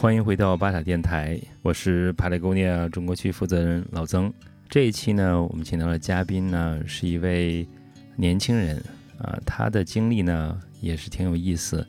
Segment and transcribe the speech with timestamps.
[0.00, 4.32] 欢迎回到巴塔电台，我是帕雷贡尼亚中国区负责人老曾。
[4.68, 7.66] 这一期呢，我们请到的嘉宾呢是一位
[8.14, 8.80] 年轻人
[9.18, 11.84] 啊，他的经历呢也是挺有意思。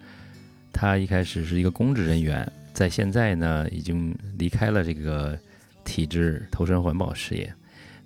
[0.74, 5.38] 他一开始是一个公职人员，在现在呢已经离开了这个
[5.84, 7.54] 体制，投身环保事业。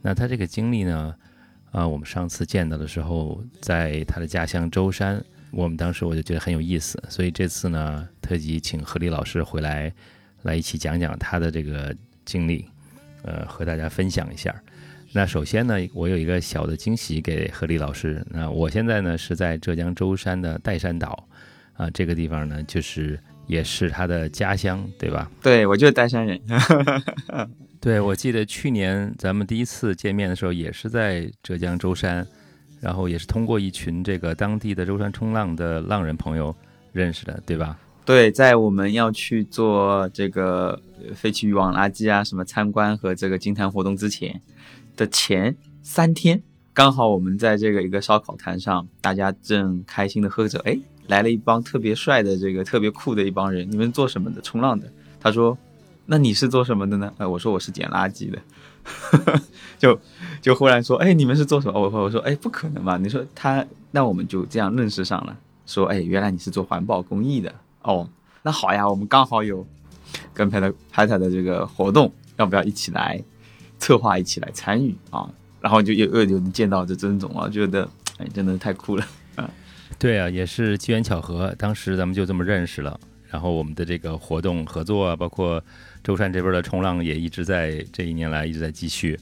[0.02, 1.16] 那他这个经历呢，
[1.72, 5.24] 啊，我们上次见到的时候，在他的家乡舟山。
[5.52, 9.94] 我们当时我就觉得很有意思，所以这次呢，特辑请何丽老师回来，
[10.42, 11.96] 来一起讲讲他的这个
[12.26, 12.66] 经历，
[13.24, 14.56] 呃，和大家分享一下。
[15.12, 18.26] 那首先呢，我有一个小的惊喜给何丽老师。
[18.32, 21.28] 那我现在呢是在浙江舟山的岱山岛，
[21.74, 25.30] 啊，这个地方呢就是也是他的家乡，对吧？
[25.42, 26.40] 对，我就是岱山人。
[27.80, 32.26] 对，我记得去年咱们第一次见面的时候，也是在浙江舟山。
[32.82, 36.54] 然后也是通过一群这个当地的舟山冲浪的浪人朋友
[36.92, 37.80] 认识的，对吧？
[38.06, 40.82] 对，在我们要去做这个
[41.16, 44.42] 废弃渔网垃圾啊什么参观和这个金滩活动之前
[44.98, 50.78] 的前三天，刚好我们在这个一个烧烤摊上，大家正开心的喝着，哎，
[51.08, 54.42] 来了一帮特别帅的这个特别酷的一帮人，你们做什么的？
[54.42, 54.92] 冲浪的。
[55.22, 55.58] 他说，
[56.06, 57.14] 那你是做什么的呢？
[57.20, 58.40] 哎，我说我是捡垃圾的。
[59.80, 59.98] 就
[60.42, 61.80] 就忽然说，哎，你们是做什么？
[61.80, 62.98] 我我说，哎，不可能吧？
[62.98, 65.38] 你说他，那我们就这样认识上了。
[65.66, 67.54] 说，哎，原来你是做环保公益的
[67.84, 68.10] 哦。
[68.42, 69.66] 那好呀，我们刚好有
[70.34, 73.22] 跟拍的拍他的这个活动，要不要一起来
[73.78, 75.30] 策划，一起来参与啊？
[75.62, 79.50] 然后就又又就能见到这曾总了，觉得哎，真的太酷了啊！
[79.98, 83.00] 对啊，也是机缘巧合，当时咱们就这么认识了。
[83.30, 85.64] 然后我们的这个活动合作啊，包括。
[86.04, 89.18] 舟山这边的冲浪也一直在这一年来一直在继续，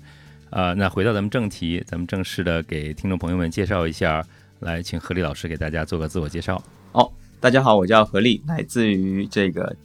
[0.49, 4.25] 啊，那回到咱们正题，咱们正式的给听众朋友们介绍一下，
[4.61, 6.59] 来，请何丽老师给大家做个自我介绍。
[7.41, 9.75] 大家好，我叫何丽，来自于这个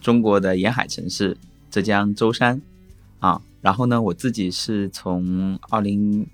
[0.00, 1.36] 中国的沿海城市
[1.68, 2.62] 浙江舟山，
[3.18, 6.24] 啊，然后呢，我自己是从二零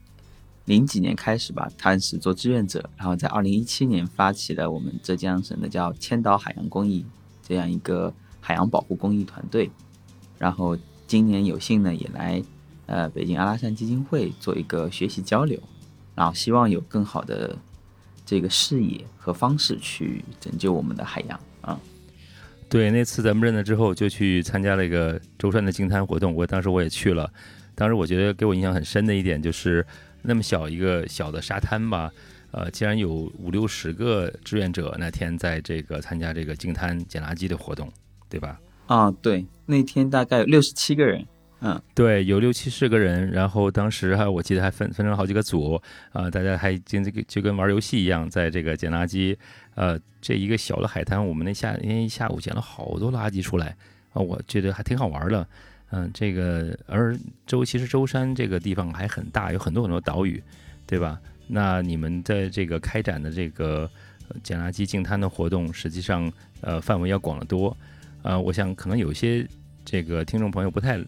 [0.66, 7.06] 零几年开始吧，开始做志愿者，然后在二零一七年发起了我们浙江省的叫千岛海洋公益
[7.42, 8.12] 这样一个
[8.42, 9.70] 海洋保护公益团队。
[10.36, 12.42] 然后今年有幸呢，也来
[12.84, 15.58] 呃北京阿拉善基金会做一个学习交流，
[16.14, 17.56] 然后希望有更好的
[18.26, 21.80] 这个视野和方式去拯救我们的海洋啊。
[22.68, 27.32] 对，那次咱们认了之后，就去参加了一个舟山的净滩活动，我当时我也去了。
[27.76, 29.86] 当时我觉得给我印象很深的一点就是，
[30.22, 32.10] 那么小一个小的沙滩吧，
[32.50, 37.88] 呃，竟然有五六十个志愿者那天在这个参加这个净滩捡垃圾的活动，
[38.28, 38.58] 对吧？
[38.86, 41.24] 啊，对，那天大概有六十七个人，
[41.60, 45.80] 嗯，对，有六七十个人，然后当时还我记得还分分成好几个组，
[46.12, 49.34] 啊，大家还跟这个就跟玩游戏一样，在这个捡垃圾，
[49.74, 53.74] 呃，这一个小的海滩，我们那下那一下午捡了好多垃圾出来，
[54.12, 55.46] 啊，我觉得还挺好玩的，
[55.90, 60.42] 嗯，这个而舟其实舟山这个地方还很大，有很多很多岛屿，
[60.86, 61.18] 对吧？
[61.48, 63.88] 那你们在这个开展的这个
[64.42, 66.30] 捡垃圾净滩的活动，实际上
[66.60, 67.74] 呃范围要广得多。
[68.22, 69.46] 呃，我想可能有些
[69.84, 71.00] 这个听众朋友不太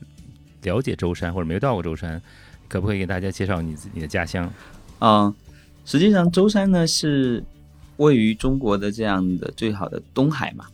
[0.62, 2.20] 了解舟山，或者没有到过舟山，
[2.68, 4.50] 可不可以给大家介绍你你的家乡？
[5.00, 5.34] 嗯，
[5.84, 7.44] 实际上舟山呢是
[7.96, 10.66] 位于中国的这样的最好的东海嘛。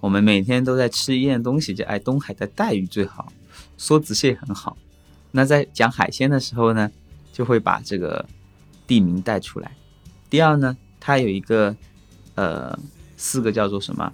[0.00, 3.32] 我们每天都在吃一样东西，就哎东海的带鱼最好，
[3.78, 4.76] 梭子蟹很好。
[5.32, 6.90] 那在讲海鲜的时候呢，
[7.32, 8.24] 就会把这个
[8.86, 9.72] 地名带出来。
[10.30, 11.76] 第二呢，它有一个
[12.34, 12.78] 呃
[13.16, 14.12] 四个叫做什么？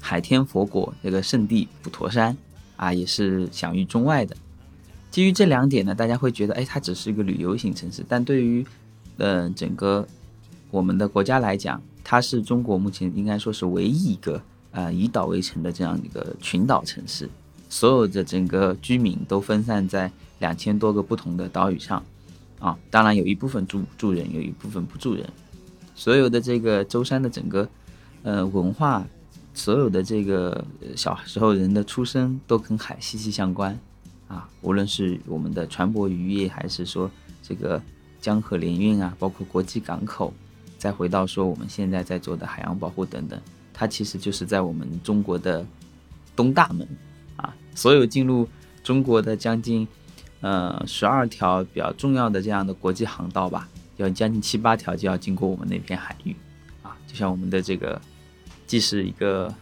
[0.00, 2.36] 海天佛果这个圣地普陀山
[2.76, 4.36] 啊，也是享誉中外的。
[5.10, 8.04] 基于这两点呢，大家会觉得，哎，它只是一个旅游型城市。
[8.06, 8.66] 但对于，
[9.16, 10.06] 呃，整个
[10.70, 14.42] 我们的国家来讲，它是中国目前应该说是唯一一个，
[14.72, 17.28] 呃，以岛为城的这样一个群岛城市。
[17.70, 20.10] 所有的整个居民都分散在
[20.40, 22.04] 两千多个不同的岛屿上，
[22.58, 25.26] 啊，当然有一部分住住人，有一部分不住人。
[25.94, 27.66] 所有的这个舟山的整个，
[28.22, 29.06] 呃，文化。
[29.56, 30.62] 所有的这个
[30.94, 33.76] 小时候人的出生都跟海息息相关，
[34.28, 37.10] 啊，无论是我们的船舶渔业，还是说
[37.42, 37.82] 这个
[38.20, 40.32] 江河联运啊，包括国际港口，
[40.76, 43.40] 再回到说我们现在在做的海洋保护等等，
[43.72, 45.66] 它其实就是在我们中国的
[46.36, 46.86] 东大门，
[47.36, 48.46] 啊，所有进入
[48.84, 49.88] 中国的将近
[50.42, 53.66] 呃十二条比较重要的这样的国际航道吧，
[53.96, 56.36] 要将近七八条就要经过我们那片海域，
[56.82, 57.98] 啊，就像我们的这个。
[58.66, 59.54] 既是一个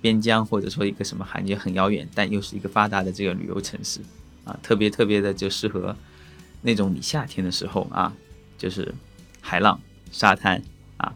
[0.00, 4.00] 边疆，或者说一个什么海觉很遥远，但又是一个发达的这个旅游城市
[4.44, 5.94] 啊，特别特别的就适合
[6.62, 8.12] 那种你夏天的时候啊，
[8.58, 8.94] 就是
[9.40, 9.80] 海浪、
[10.10, 10.62] 沙滩
[10.96, 11.14] 啊，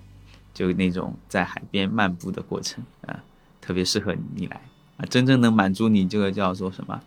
[0.53, 3.23] 就那种在海边漫步的过程啊，
[3.61, 4.61] 特别适合你来
[4.99, 7.01] 啊，真正能满足你这个叫做什么？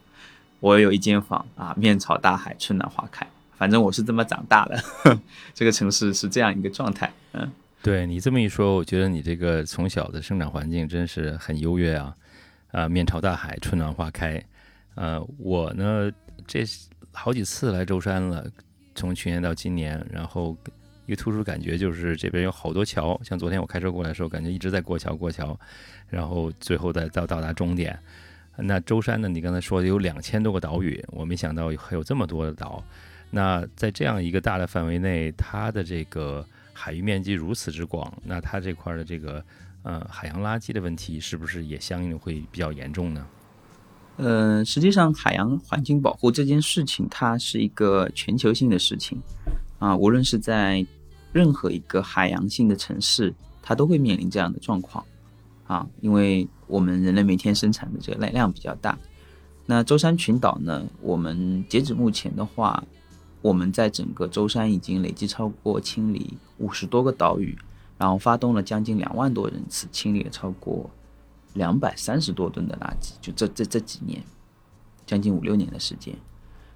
[0.60, 3.28] 我有一间房啊，面朝大海，春暖花开。
[3.58, 4.84] 反正我是这么长大的，
[5.54, 7.12] 这个城市是这样一个状态。
[7.34, 7.52] 嗯，
[7.88, 12.14] 对你这么一说，我觉得你这个从小的生长环境真是很优越啊！
[12.74, 14.44] 啊，面朝大海，春暖花开。
[14.96, 16.12] 呃，我呢，
[16.46, 16.66] 这
[17.14, 18.46] 好几次来舟山了，
[18.94, 20.54] 从去年到今年，然后
[21.06, 25.58] 一个突出感觉就是这边有好多桥，像昨天我开车过来的时候，感觉一直在过桥过桥，
[26.10, 27.98] 然后最后再到到达终点。
[28.58, 32.84] 那舟山呢，你刚才说有两千多个岛屿，我没想到还有这么多的岛。
[33.32, 36.46] 那在这样一个大的范围内，它的这个
[36.80, 39.44] 海域面积如此之广，那它这块的这个
[39.82, 43.26] 呃海洋垃圾的问题是不是也相应的会比较严重呢？
[44.18, 49.20] 呃，实际上海洋环境保护这件事情，它是一个全球性的事情
[49.80, 50.86] 啊，无论是在
[51.34, 53.34] 任何一个海洋性的城市，
[53.64, 55.04] 它都会面临这样的状况
[55.66, 58.96] 啊，因为我们人类每天生产的这个量量比较大。
[59.66, 62.84] 那舟山群岛呢，我们截止目前的话。
[63.42, 67.58] 我们在整个舟山已经累计超过清理五十多个岛屿，
[67.98, 70.90] 然后发动了将近两万多人次，清理了超过
[71.54, 73.14] 两百三十多吨的垃圾。
[73.22, 74.22] 就这这这几年，
[75.06, 76.16] 将近五六年的时间。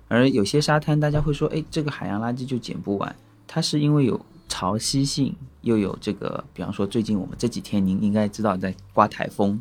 [0.07, 3.15] 而有些沙滩，大家会说，哎，这个海洋垃圾就捡不完。
[3.47, 9.59] 它是因为有潮汐性，又有这个，比方说最近我们这几天，您应该知道在刮台风，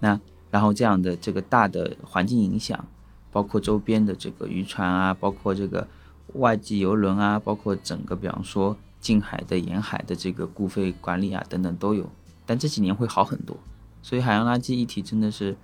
[0.00, 2.84] 那然后这样的这个大的环境影响，
[3.30, 5.86] 包括周边的这个渔船啊，包括这个。
[6.34, 12.08] 外籍游轮啊，包括整个，比方说近海的沿海的这个固废管理啊，等等都有。
[12.44, 13.56] 但这几年会好很多，
[14.02, 15.56] 所以海洋垃圾议题真的是，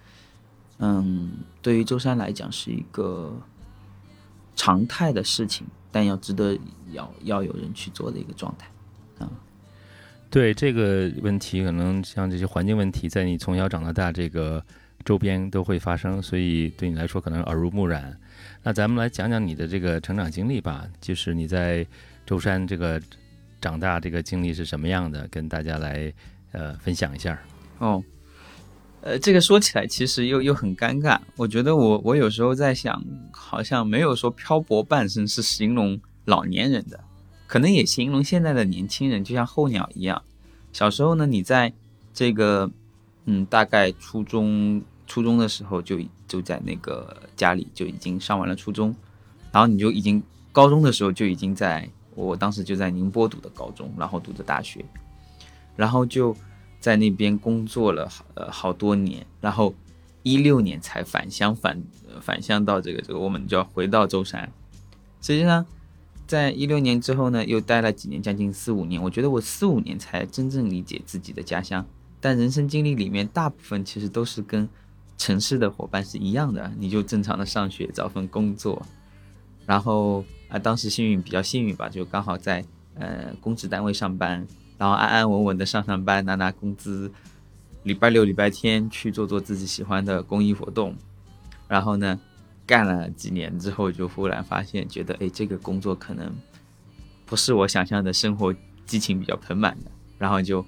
[0.78, 1.32] 嗯，
[1.62, 3.34] 对于舟山来讲是一个
[4.54, 6.58] 常态的事情，但要值得
[6.92, 8.68] 要要有人去做的一个状态
[9.18, 9.30] 啊。
[10.28, 14.62] 对这个问题，可能像这些环境问题，在你从小长到大这个
[15.04, 18.18] 周边都会发生，所以对你来说可能耳濡目染。
[18.66, 21.86] 那咱们来讲讲你的这个成长经历吧，就是你在
[22.24, 22.98] 舟山这个
[23.60, 26.10] 长大这个经历是什么样的，跟大家来
[26.52, 27.38] 呃分享一下。
[27.78, 28.02] 哦，
[29.02, 31.20] 呃，这个说起来其实又又很尴尬。
[31.36, 36.98] 我觉得我我有时候在想，好像没有说漂泊半生是形容老年人的，
[37.46, 40.22] 可能也形容现在的年轻人，就像候鸟一样。
[40.72, 41.70] 小时候呢，你在
[42.14, 42.70] 这个
[43.26, 44.82] 嗯，大概初中。
[45.14, 45.96] 初中的时候就
[46.26, 48.92] 就在那个家里就已经上完了初中，
[49.52, 50.20] 然后你就已经
[50.50, 54.84] 高中的时候就已经在我当时就在宁波读的高中，然后读的大学，
[55.76, 56.36] 然后就
[56.80, 59.72] 在那边工作了呃好多年，然后
[60.24, 61.80] 一六年才返乡返
[62.20, 64.50] 返乡到这个这个我们就要回到舟山，
[65.20, 65.64] 实际上
[66.26, 71.86] 在一六年之后呢又待了几年，将近四五年，我觉得我四五年才真正理解自己的家乡，
[72.20, 74.68] 但人生经历里面大部分其实都是跟。
[75.16, 78.84] 城市的伙伴是一样的，你就正常的上学找份工作，
[79.64, 82.64] 然后啊，当时幸运比较幸运吧，就刚好在
[82.94, 84.46] 呃公职单位上班，
[84.76, 87.10] 然后安安稳稳的上上班拿拿工资，
[87.84, 90.94] 礼拜六礼拜天去做做自己喜欢的公益活动，
[91.68, 92.18] 然后呢，
[92.66, 96.32] 干了几年之后就忽然发现，觉得哎这个工作可能
[97.24, 100.64] 不是我想象的生活激情比较盆满的，然后就。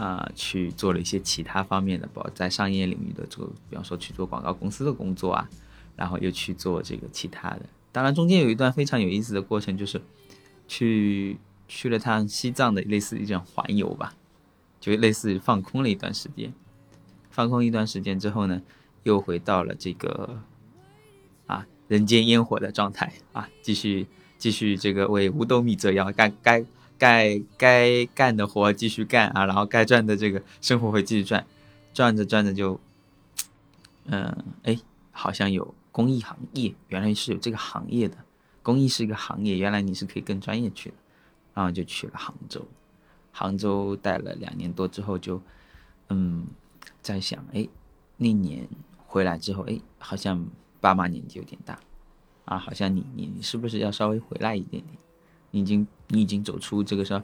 [0.00, 5.46] 啊，去做了一些其他方面的，包在商业领域的做，比方说去做广告公司的工作啊，
[5.94, 7.60] 然后又去做这个其他的。
[7.92, 10.00] 当然，中间有一段非常有意思的过程，就是
[10.66, 11.36] 去
[11.68, 14.14] 去了趟西藏的类似一种环游吧，
[14.80, 16.50] 就类似于放空了一段时间。
[17.30, 18.62] 放空一段时间之后呢，
[19.02, 20.40] 又回到了这个
[21.46, 24.06] 啊人间烟火的状态啊，继续
[24.38, 26.64] 继续这个为五斗米折腰，该该。
[27.00, 31.46] 该该干的活继续干啊，然后该赚的这个生活会继续赚，
[31.94, 32.78] 赚着赚着就，
[34.04, 34.78] 嗯，哎，
[35.10, 38.18] 好像有公益行业，原来是有这个行业的，
[38.62, 40.96] 公益是一个行业，原来你是可以更专业去的，
[41.54, 42.68] 然后就去了杭州，
[43.32, 45.40] 杭州待了两年多之后就，
[46.10, 46.46] 嗯，
[47.00, 47.66] 在想，哎，
[48.18, 48.68] 那年
[49.06, 50.46] 回来之后，哎，好像
[50.82, 51.80] 爸妈年纪有点大，
[52.44, 54.98] 啊，好像你你你是不是要稍微回来一点点？
[55.52, 57.22] 你已经你已经走出这个说，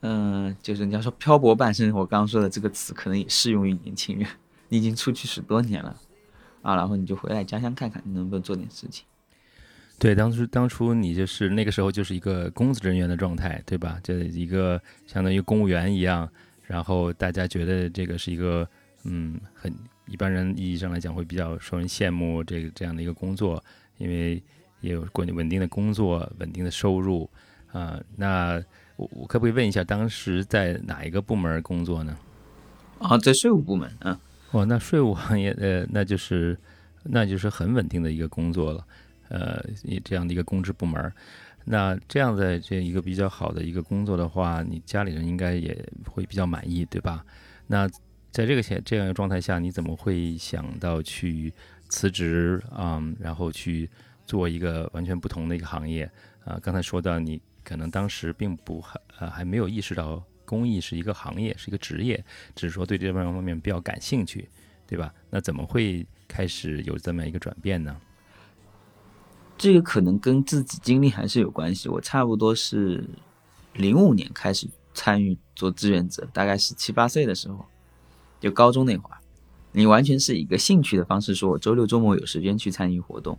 [0.00, 4.28] 嗯，就是人家说漂泊半生，我刚刚说的这个词可能也适用于年轻人。
[4.68, 5.96] 你已经出去十多年了，
[6.62, 9.04] 啊，然后你就回来家乡看看，你能不能做点事情。
[9.98, 14.00] 对，当初当初你就是那个时候就是一个公职人员的状态，对吧？
[14.02, 16.28] 就一个相当于公务员一样，
[16.62, 18.68] 然后大家觉得这个是一个
[19.04, 19.72] 嗯，很
[20.06, 23.62] 一般人意义上来讲会比较受人羡慕这个这样的一个工作，
[23.98, 24.42] 因为。
[24.84, 27.28] 也有稳稳定的工作，稳定的收入，
[27.72, 28.62] 啊，那
[28.96, 32.16] 我我可不可以问一下，当时在哪一个部门工作呢？
[32.98, 34.16] 啊，在税务部门，嗯，
[34.50, 36.56] 哦，那税务行业呃，那就是
[37.02, 38.86] 那就是很稳定的一个工作了，
[39.30, 39.64] 呃，
[40.04, 41.12] 这样的一个公职部门。
[41.66, 45.74] 那这样的这一个比较好的一个工作的话，你家里人应该也
[46.06, 47.24] 会比较满意，对吧？
[47.66, 47.88] 那
[48.30, 51.50] 在这个前这样一个状态下，你怎么会想到去
[51.88, 53.02] 辞职啊？
[53.18, 53.88] 然后去
[54.26, 56.10] 做一个完全不同的一个行业
[56.44, 56.58] 啊？
[56.62, 62.22] 刚才说到你可能当时并不还呃还没有意识到公益是一个行业，是一个职业，
[62.54, 64.48] 只是说对这方方面比较感兴趣，
[64.86, 65.12] 对吧？
[65.30, 67.96] 那怎么会开始有这么一个转变呢？
[69.56, 71.88] 这个可能跟自己经历还是有关系。
[71.88, 73.08] 我差不多是
[73.74, 77.64] 零五年开始参与做志愿者，大概是七八岁的时候，
[78.40, 79.18] 就高中那会儿，
[79.72, 83.38] 你完全是以一个兴趣的方式，说我周六周末有时间去参与活动。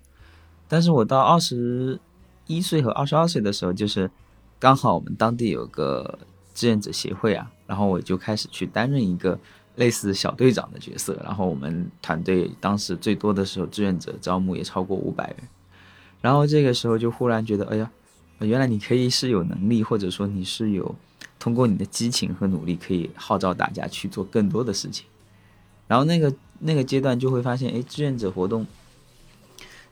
[0.68, 2.00] 但是我到二十
[2.48, 4.10] 一岁和二十二岁的时候，就是
[4.60, 6.18] 刚好我们当地有个
[6.54, 9.38] 志愿者协会啊，然后我就开始去担任一个
[9.76, 11.20] 类似小队长的角色。
[11.24, 15.38] 然后我们团队当时最多的时候，志愿者招募也超过五百人。
[16.22, 17.92] 然后这个时候就忽然觉得，哎呀，
[18.40, 20.96] 原来你可以是有能力，或者说你是有
[21.38, 25.06] 通过你的激情和努力，可以号召大家去做更多的事情。
[25.88, 28.66] 然后那个那个阶段就会发现，哎，志愿者活动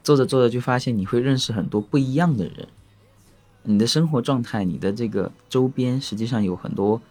[0.03, 2.67] 做着做着就发现你会认识很多不一样的人，
[3.63, 7.01] 你的生活状态，你的这个周边实际上有很多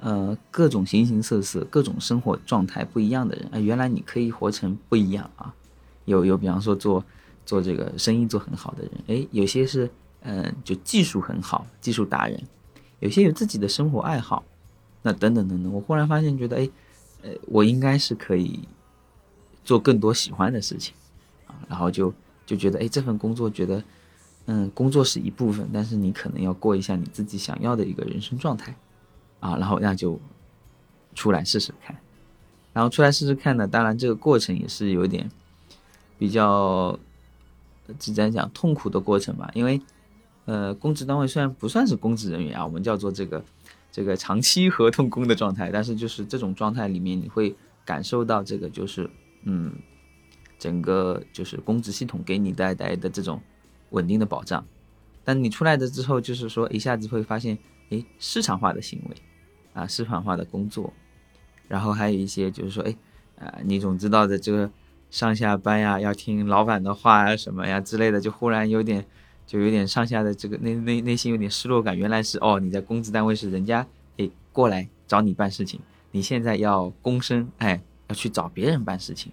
[0.00, 3.48] 呃各种形形色色、各种生活状态不一样的人。
[3.52, 5.54] 哎，原来你可以活成不一样啊！
[6.06, 7.04] 有有，比方说做。
[7.46, 12.38] 做这个生意做很好的人，哎，有些是嗯，就技术很好，技术达人；
[13.00, 14.44] 有些有自己的生活爱好，
[15.02, 15.72] 那等等等等。
[15.72, 16.70] 我忽然发现，觉得哎，
[17.22, 18.60] 呃，我应该是可以
[19.64, 20.94] 做更多喜欢的事情
[21.48, 21.58] 啊。
[21.68, 22.14] 然后就
[22.50, 23.82] 就觉得，哎，这份工作，觉得
[24.46, 28.74] 嗯，工作是一部分，但是你可能要过一下你自己想要的一个人生状态
[29.38, 29.56] 啊。
[29.56, 30.18] 然后那就
[31.14, 31.96] 出来试试看。
[32.72, 35.30] 然后出来试试看呢，当然这个过程也是有点
[36.18, 36.98] 比较。
[37.98, 39.80] 只在讲痛苦的过程吧，因为，
[40.44, 43.44] 呃，公职单位虽然不算是公职人员啊，我们叫做这个
[43.90, 47.52] 这个长期合同工的状态，但是就是这种状态里面，你会
[47.84, 49.10] 感受到这个就是
[49.42, 49.72] 嗯，
[50.60, 53.42] 整个就是公职系统给你带来的这种
[53.90, 54.64] 稳定的保障。
[55.24, 57.58] 但你出来的之后，就是说一下子会发现，
[57.90, 59.16] 哎，市场化的行为
[59.72, 60.92] 啊，市场化的工作，
[61.66, 62.94] 然后还有一些就是说，哎，
[63.40, 64.70] 啊，你总知道的这个。
[65.10, 69.04] 上下班呀，要听老板的话呀，什么呀之类的，就忽然有点，
[69.44, 71.98] 就有点上下的这个内内内心有点失落感。
[71.98, 73.84] 原来是哦，你在工资单位是人家
[74.18, 75.80] 诶过来找你办事情，
[76.12, 79.32] 你现在要躬身哎，要去找别人办事情。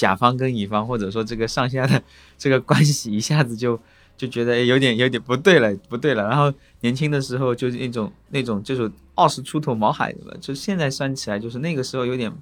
[0.00, 2.02] 甲方跟乙方 或者说这个上下的
[2.38, 3.78] 这个关系 一下子就
[4.16, 6.22] 就觉得有点有点不对了，不对了。
[6.26, 12.32] 然后年轻的时候就是那种那种就是二十出头毛孩子吧，就现在算起来就是那个时候有点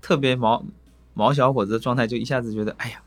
[0.00, 0.64] 特别毛。
[1.14, 3.02] 毛小伙子的状态就一下子觉得，哎呀，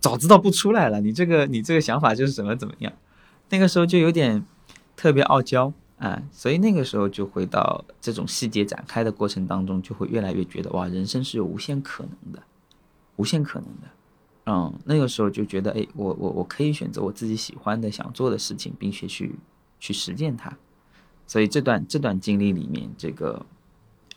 [0.00, 1.00] 早知道不出来了。
[1.00, 2.92] 你这个你这个想法就是怎么怎么样，
[3.48, 4.44] 那个时候就有点
[4.96, 12.42] 特别傲娇啊，所以那个时候就回到这种细节展开的过程当中，就会越来越觉得哇，人生是有无限可能的，
[13.20, 13.88] 无限可能的。
[14.46, 19.34] 嗯，那个时候就觉得，哎，我我我可以选择我自己喜欢的、想做的事情，并且去
[19.78, 20.56] 去实践它。
[21.26, 23.44] 所以这段这段经历里面，这个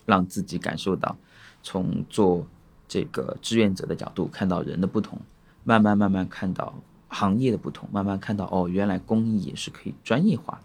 [0.05, 1.17] 让自己感受到
[1.61, 2.47] 从做。
[2.85, 5.19] 这个志愿者的角度看到人的不同，
[5.63, 6.75] 慢慢慢慢看到
[7.07, 10.61] 行业的不同，慢慢看到哦，原来公益也是可以专业化、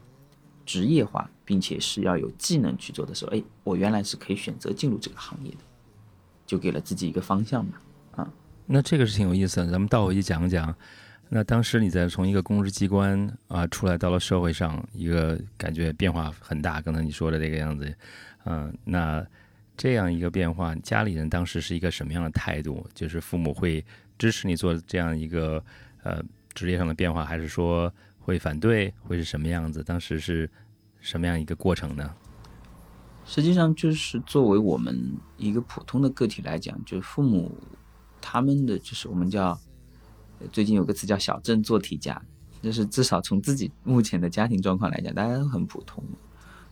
[0.67, 5.59] 职业化，并且是要有技能去做的时候，哎，我原来是可以选择进入这个行业的，
[6.45, 7.79] 就给了自己一个方向嘛。
[8.19, 8.33] 啊，
[8.67, 10.75] 那这个是挺有意思的，咱们倒回去讲讲。
[11.29, 17.95] 那当时你在从一个公职机关啊出来到了社会上，一个感觉变化很大，刚才你说的这个样子，
[18.45, 19.27] 嗯，那。
[19.81, 22.85] 这样一个变化，家里人当时是一个什么样的态度？
[22.95, 23.85] 就是父母会
[24.19, 25.65] 支持你做这样一个
[26.03, 26.21] 呃
[26.53, 28.93] 职业上的变化，还是说会反对？
[29.05, 29.81] 会是什么样子？
[29.85, 30.51] 当时是
[31.01, 32.13] 什么样一个过程呢？
[33.25, 37.57] 实际上，就是作为我们一个普通的个体来讲，就是父母
[38.21, 39.59] 他们的就是我们叫
[40.53, 42.21] 最近有个词叫小镇做题家，
[42.63, 46.03] 就是至少从自己目前的家庭状况来讲，大家都很普通。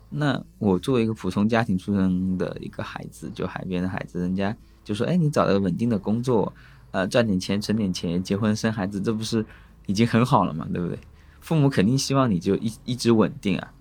[0.08, 6.52] 那我作为一个普通家庭出生的一个孩子，就海边的孩子，人家就说：“哎，你找到稳定的工作，
[6.92, 9.44] 呃，赚点钱，存点钱，结婚生孩子，这不是
[9.86, 10.66] 已经很好了嘛？
[10.72, 10.96] 对不对？”
[11.40, 13.72] 父母肯定希望你就一一直稳定啊，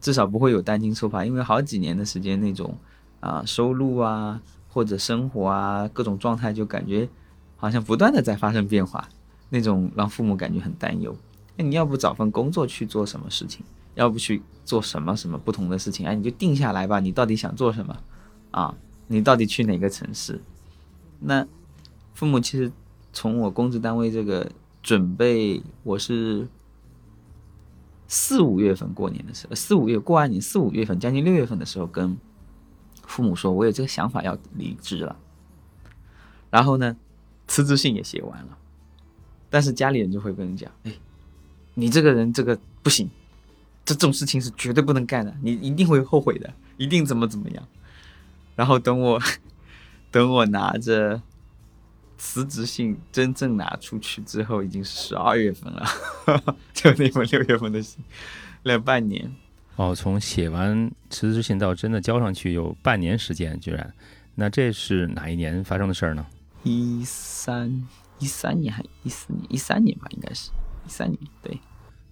[0.00, 2.74] 至少不会有担惊受怕，因为好几年的时间那种
[3.20, 4.40] 啊收入啊
[4.76, 7.08] 或者生活啊各种状态就感觉
[7.56, 9.08] 好像不断的在发生变化，
[9.48, 11.16] 那种让父母感觉很担忧。
[11.56, 13.64] 那你要不找份工作去做什么事情？
[13.94, 16.06] 要不去做什么什么不同的事情？
[16.06, 17.00] 哎，你就定下来吧。
[17.00, 17.96] 你到底想做什么？
[18.50, 18.74] 啊，
[19.06, 20.38] 你到底去哪个城市？
[21.20, 21.46] 那
[22.12, 22.70] 父母其实
[23.14, 24.46] 从我工作单位这个
[24.82, 26.46] 准备，我是
[28.06, 32.14] 四五月份过年的时候，四五月过完年四五月份，将近六月份的时候，跟
[33.06, 35.16] 父母说我有这个想法要离职了。
[36.50, 36.96] 然后呢，
[37.46, 38.58] 辞职信也写完了，
[39.50, 40.92] 但是家里人就会跟你讲：“哎，
[41.74, 43.10] 你这个人这个不行，
[43.84, 47.68] 这种事情是绝对不能干的，你一定会后悔的，一定怎么怎么样。”
[48.54, 49.20] 然后等我
[50.10, 51.20] 等我拿着
[52.16, 55.84] 辞职信真正拿出去之后，已经是十二月份了，
[56.72, 58.02] 就那封六月份的信，
[58.62, 59.34] 了半年。
[59.76, 63.94] 哦，从写完辞职信到真的交上去有半年时间，居然，
[64.34, 66.26] 那这是哪一年发生的事儿呢？
[66.62, 67.86] 一三
[68.18, 69.44] 一三年还一四年？
[69.50, 70.50] 一三年吧，应该是
[70.86, 71.18] 一三年。
[71.42, 71.58] 对。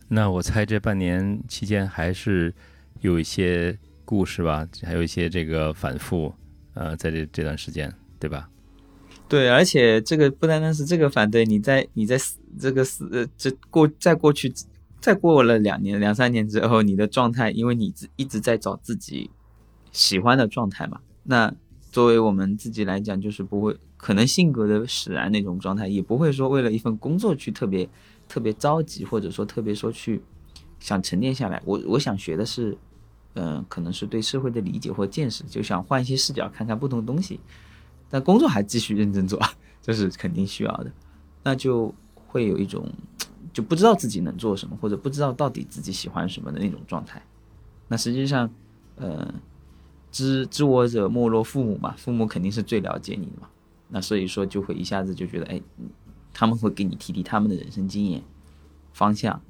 [0.09, 2.55] 那我猜这半年期间还是
[3.01, 6.33] 有一些故事吧，还有一些这个反复，
[6.75, 8.49] 呃，在这这段时间，对吧？
[9.27, 12.19] 对，而且这个不单单是这个反对，你在你在
[12.61, 14.53] 这个死呃这过再过去
[15.05, 19.31] 再过了两年两三年之后，你的状态，因为你一直在找自己
[19.93, 21.55] 喜欢的状态嘛，那
[21.93, 23.77] 作为我们自己来讲，就是不会。
[23.99, 27.87] 可能性格的使然那种状态，也不会说为了一份工作去特别
[28.27, 30.23] 特别着急，或者说特别说去
[30.81, 31.61] 想沉淀下来。
[31.67, 32.75] 我我想学的是，
[33.35, 37.39] 嗯，可能是对社会的理解或见识，就想换一些视角看看不同的东西。
[38.09, 39.39] 但工作还继续认真做，
[39.83, 40.91] 这是肯定需要的。
[41.43, 42.91] 那就会有一种
[43.55, 47.23] 就不知道自己能做什么，或者不知道到底自己喜欢什么的那种状态。
[47.89, 48.51] 那实际上，
[48.97, 49.33] 呃，
[50.11, 53.49] 知知我者莫若父母嘛，父母肯定是最了解你的嘛。
[53.89, 55.63] 那所以说就会一下子就觉得，哎，
[56.33, 58.21] 他们会给你提提他们的人生经验、
[58.93, 59.41] 方向，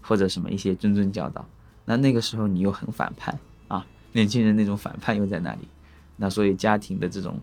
[0.00, 1.46] 或者什么一些谆谆教导。
[1.84, 3.38] 那那个时候你又很反叛
[3.68, 5.68] 啊，年轻人那种反叛又在那里。
[6.16, 7.38] 那所以家庭的这种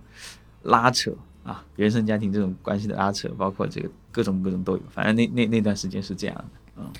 [0.63, 4.83] 拉扯啊，原生家庭这种关系的拉扯，包括这个各种各种都有。
[4.89, 6.45] 反正那那那段时间是这样的，
[6.77, 6.91] 嗯，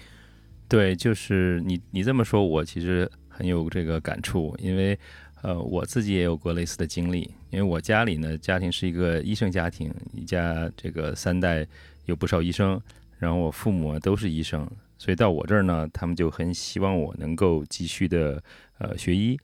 [0.68, 4.98] 对，就是你你这么说，我其实很有这个感触，因为。
[5.42, 11.66] 呃，我自己也有过类似的经历，因为我家里呢，家庭是一个医生家庭，一家这个三代
[12.08, 12.78] 有不少医生，
[13.20, 18.44] 然后我父母都是医生，所以到我这儿呢，他们就很希望我能够继续的
[18.80, 19.40] 呃学医。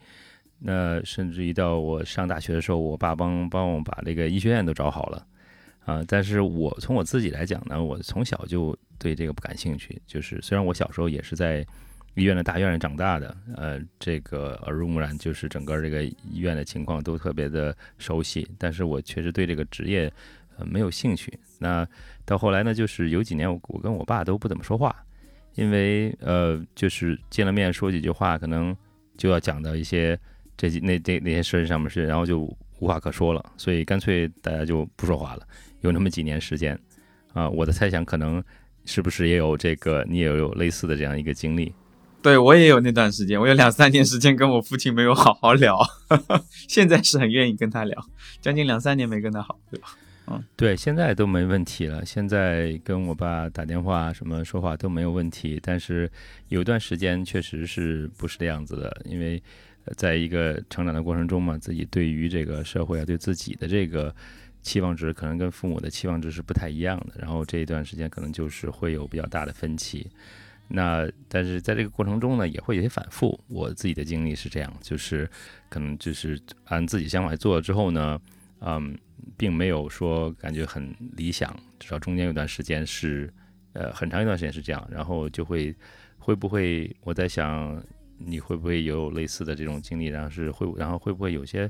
[0.60, 5.28] 那甚至于到我上大学的时候，我爸帮帮我把这个医学院都找好了
[5.86, 6.04] 啊。
[6.08, 11.66] 但是我从我自己来讲呢，我从小就对这个不感兴趣，就是虽然我小时候也是在。
[12.18, 18.48] 医院的大院里长大的，呃，这个耳濡目染，就是整个这个医院的情况都特别的熟悉。
[18.58, 20.10] 但是我确实对这个职业，
[20.58, 21.38] 呃，没有兴趣。
[21.60, 21.86] 那
[22.24, 24.96] 到后来呢，就是有几年我跟我爸都不怎么说话，
[25.56, 28.74] 因为呃，就是见了面说几句话，可能
[29.18, 30.18] 就要讲到一些
[30.58, 32.40] 这几那这那些事上面是，然后就
[32.80, 35.48] 无话可说了，所以干脆大家就不说话了。
[35.82, 36.78] 有那么几年时间，
[37.34, 38.44] 啊，我的猜想可能
[38.86, 41.74] 是不是也有这个你也有类似的这样一个经历。
[42.22, 45.80] 对我也有那段时间，我有两三年时间跟我父亲没有好好聊，
[46.68, 48.04] 现在是很愿意跟他聊，
[48.42, 49.96] 将近两三年没跟他好对吧。
[50.28, 55.60] 嗯，对，现在都没问题了，现在跟我爸打电话什么说话都没有问题。
[55.62, 56.12] 但是
[56.48, 59.40] 有段时间确实是不是这样子的，因为
[59.96, 64.14] 在一个成长的过程中嘛，自己对于这个社会啊，对自己的这个
[64.62, 67.16] 期望值，可能跟父母的期望值是不太一样的。
[67.20, 70.10] 然后这一段时间可能就是会有比较大的分歧。
[70.68, 73.40] 那但是在这个过程中呢，也会有些反复。
[73.48, 75.30] 我自己的经历是这样，就是
[75.70, 78.20] 可能就是按自己想法做了之后呢，
[78.62, 78.98] 嗯，
[79.38, 83.32] 并没有说感觉很理想，至少中间有段时间是，
[83.74, 84.90] 呃，很长一段时间是这样。
[84.92, 85.76] 然后就会
[86.18, 87.80] 会不会我在想，
[88.18, 90.06] 你会不会有类似的这种经历？
[90.06, 91.70] 然后是会，然后会不会有些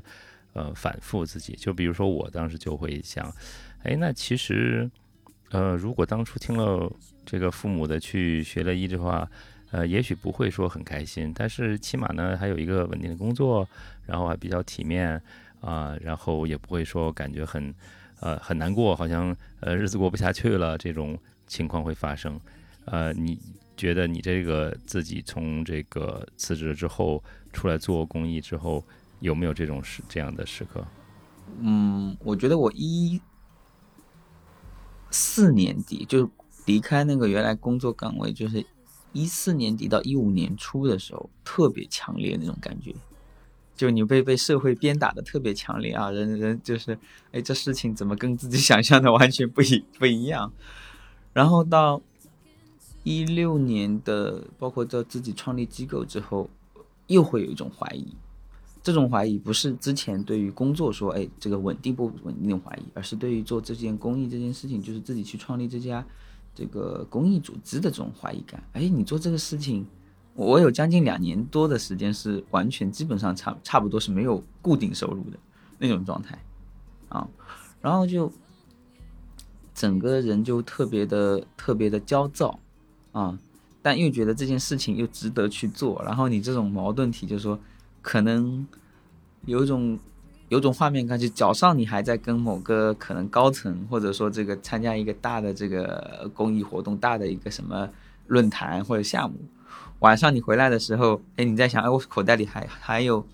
[0.52, 1.54] 呃反复自己？
[1.54, 3.32] 就比如说我当时就会想，
[3.82, 4.90] 哎，那其实。
[5.50, 6.92] 呃，如果当初听了
[7.24, 9.30] 这个父母的去学了医的话，
[9.70, 13.66] 呃，也许不会说很开心，但是起码呢还有一个稳定的工作，
[14.06, 15.22] 然后还比较体面
[15.60, 17.72] 啊，然后也不会说感觉很
[18.18, 22.38] 呃很难过，好像呃日子过不下去了这种情况会发生。
[22.86, 23.38] 呃，你
[23.76, 28.84] 觉得你这个自己从这个辞职之后出来做公益之后，
[29.20, 30.86] 有没有这种时这样的时刻？
[31.60, 33.20] 嗯，我觉得我一。
[35.08, 36.28] 四年底就
[36.66, 38.66] 离开那个原来工作岗位，就是
[39.12, 42.92] 一四年底到一五年初的时候，特别强烈那种感觉，
[43.76, 46.98] 就你被被社会鞭打的特别强烈啊，人人就是，
[47.30, 50.52] 哎，这事情怎么跟自己想象的完全不一不一样？
[51.32, 52.02] 然后到
[53.06, 56.50] 一六年的，包括到自己创立机构之后，
[57.06, 58.04] 又会有一种怀疑，
[58.82, 66.04] 这种怀疑不是之前对于工作说，哎，这个稳定不稳定的怀疑，而是对于做这件公益这件事情，就是自己去创立这家
[66.52, 68.60] 这个公益组织的这种怀疑感。
[68.72, 69.86] 哎，你做这个事情，
[70.34, 75.38] 我有将近两年多的时间是完全基本上差差不多是没有固定收入的
[75.78, 76.36] 那种状态。
[77.10, 77.28] 啊，
[77.80, 78.32] 然后就
[79.72, 82.58] 整个人就特别的特别的焦躁。
[83.20, 83.38] 啊，
[83.80, 87.58] 但又觉得这件事情又值得去做，然后你这种矛盾体就是说。
[88.02, 88.64] 可能
[89.46, 89.98] 有一种
[90.48, 97.90] 有种画面感，就早上你还在跟某个可能高层，或者说这个参加一个大的这个公益活动、大的一个什么
[98.28, 99.36] 论坛或者项目，
[99.98, 103.26] 晚上你回来的时候，哎，你在想，哎，我口袋里还还有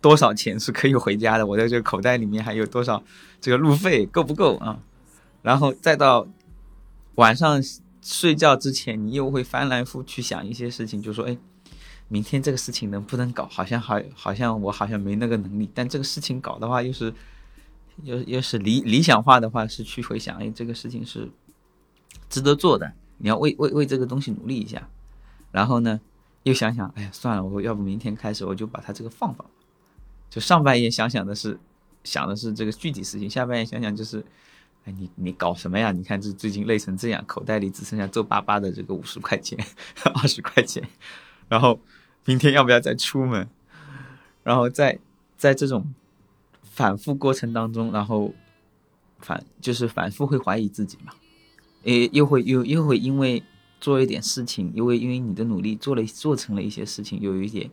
[0.00, 1.46] 多少钱是可以回家的？
[1.46, 3.00] 我在这个口袋里面还有多少
[3.40, 4.76] 这个路费够不够啊？
[5.42, 6.26] 然后再到
[7.14, 7.62] 晚上
[8.06, 11.36] 睡觉之前，你又会翻来覆去想一些事情，就说，哎。
[12.08, 13.48] 明天这个事情能不能搞？
[13.48, 15.68] 好像好，好像我好像没那个能力。
[15.74, 17.12] 但这个事情搞的话，又是，
[18.04, 21.28] 又又是理理想化的话，是去回想，哎，这个事情是
[22.30, 22.92] 值得做的。
[23.18, 24.88] 你要为为为这个东西努力一下。
[25.50, 26.00] 然后呢，
[26.44, 29.44] 又想想，哎呀，算了，我要不明天开始我就把它这个放放。
[30.30, 31.58] 就上半夜想想的是，
[32.04, 34.24] 想的是这个具体事情；下半夜想想就是，
[34.86, 35.90] 哎，你你搞什么呀？
[35.90, 39.58] 你看这最近累成这样，口袋里只剩下皱巴巴的这个五十块钱、
[40.14, 40.82] 二十块钱。
[41.48, 41.78] 然后
[42.24, 43.48] 明天要不要再出门？
[44.44, 44.98] 然后在
[45.36, 45.92] 在这种
[46.62, 48.32] 反复过程当中，然后
[49.18, 51.12] 反就是反复会怀疑自己嘛，
[51.82, 53.42] 诶，又会又又会因为
[53.80, 57.68] 做一点事情，因为因为你的努力做了做成了一些事情，有一点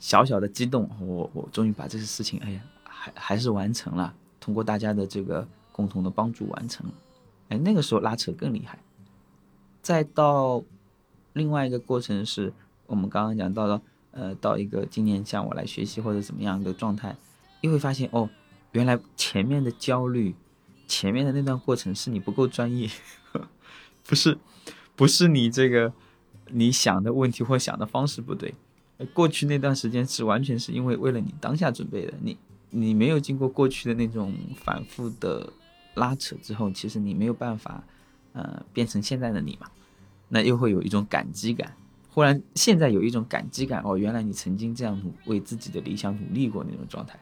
[0.00, 6.92] 小小的激动，我我终于把这些事情，哎呀，还还是完成了，通过大家的这个共同的帮助完成了，
[7.48, 8.78] 哎，那个时候拉扯更厉害。
[9.80, 10.62] 再到
[11.32, 12.52] 另外一个过程是。
[12.84, 13.80] 我们刚刚讲到的，
[14.10, 17.16] 呃，到一个今年向我来学习或者怎么样的状态，
[17.62, 18.28] 又会发现哦，
[18.72, 20.34] 原来前面的焦虑，
[20.86, 22.90] 前面的那段过程是你不够专业，
[24.04, 24.36] 不是，
[24.94, 25.90] 不是你这个
[26.48, 28.54] 你想的问题或想的方式不对，
[29.14, 32.36] 过去那段时间是完全是因为为了你当下准备的，你
[32.68, 35.50] 你没有经过过去的那种反复的
[35.94, 37.82] 拉扯之后，其实你没有办法，
[38.32, 39.68] 呃，变成现在的你嘛，
[40.28, 41.74] 那又会有一种感激感。
[42.10, 47.18] 忽然，现在有一种感激感哦，原来你曾经这样努为自己的理想努力过那种状态。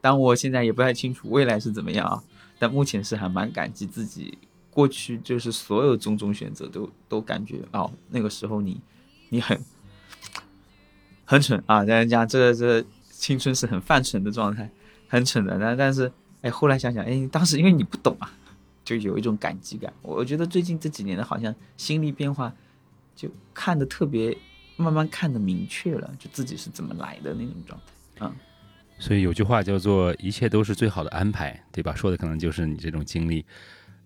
[0.00, 2.22] 但我现在也不太清楚未来是怎么样啊。
[2.58, 4.38] 但目前是还蛮感激自己
[4.70, 8.80] 过去就是所有种种选择都都感觉哦，那个时候你
[9.28, 9.60] 你很
[11.24, 11.80] 很蠢啊！
[11.80, 14.70] 大家讲这这青春是很犯蠢的状态，
[15.08, 15.58] 很蠢的。
[15.58, 16.10] 但但是
[16.42, 18.30] 哎，后来想想哎，当时因为你不懂啊，
[18.84, 19.92] 就有一种感激感。
[20.02, 22.54] 我觉得最近这几年的好像心理变化。
[23.14, 24.36] 就看的特别，
[24.76, 27.80] 慢慢看的明确了，就自己是怎么来的那种状
[28.16, 28.34] 态啊。
[28.98, 31.94] 所以有句话叫做“一切都是最好的安排”，对吧？
[31.94, 33.44] 说的可能就是你这种经历。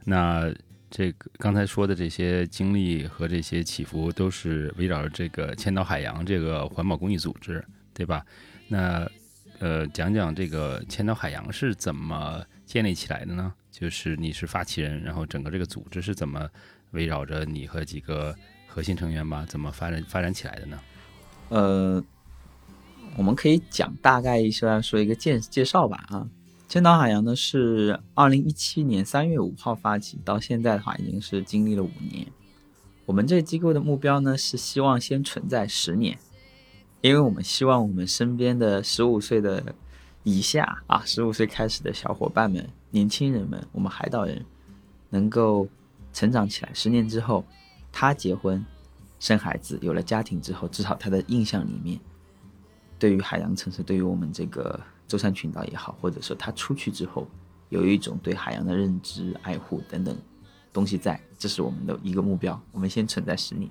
[0.04, 0.52] 那
[0.90, 8.26] 这个刚才说的这些经历和这些起伏，都是围绕着这个千岛海洋这个环保公益组织，对吧？
[8.66, 9.08] 那
[9.58, 13.52] 呃，讲讲这个千岛海洋是怎么建立起来的呢？
[13.70, 16.48] 就是你是发起人，然后整个这个组织是怎么
[16.92, 18.34] 围绕着你和几个。
[18.68, 20.78] 核心成员吧，怎么发展发展起来的呢？
[21.48, 22.04] 呃，
[23.16, 26.28] 我们可以讲大概一说说一个介介绍吧啊。
[26.68, 32.26] 千岛海洋呢是二零一七年三月五号发起，到现在的话已经是经历了五年。
[33.06, 36.18] 我们这个机构的目标呢是希望先存在十年，
[37.00, 39.74] 因为我们希望我们身边的十五岁的
[40.22, 44.44] 以下啊，十五岁开始的小伙伴们、年轻人们，我们海岛人
[45.10, 45.68] 能够
[46.12, 47.44] 成长起来，十年之后。
[47.98, 48.62] 他结婚、
[49.18, 51.98] 生孩子、有了家庭之后，至少他的印象里面，
[52.98, 54.78] 对于海洋城市，对于我们这个
[55.08, 57.26] 舟山群岛也好，或者说他出去之后，
[57.70, 60.14] 有一种对海洋的认知、爱护等等
[60.74, 62.60] 东西在，这是我们的一个目标。
[62.70, 63.70] 我们先存在十年。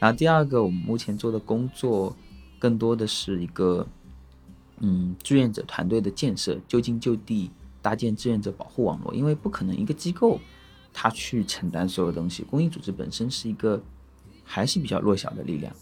[0.00, 2.16] 然后第二个，我们目前做的工作，
[2.58, 3.86] 更多的是一个，
[4.78, 10.40] 嗯，志愿者团队的建设，就近就地搭建志愿者保护网络，因为不可能一个机构。
[10.92, 13.80] 他去承担所有东西，公益组织本身是一个
[14.42, 15.72] 还是比较弱小的力量。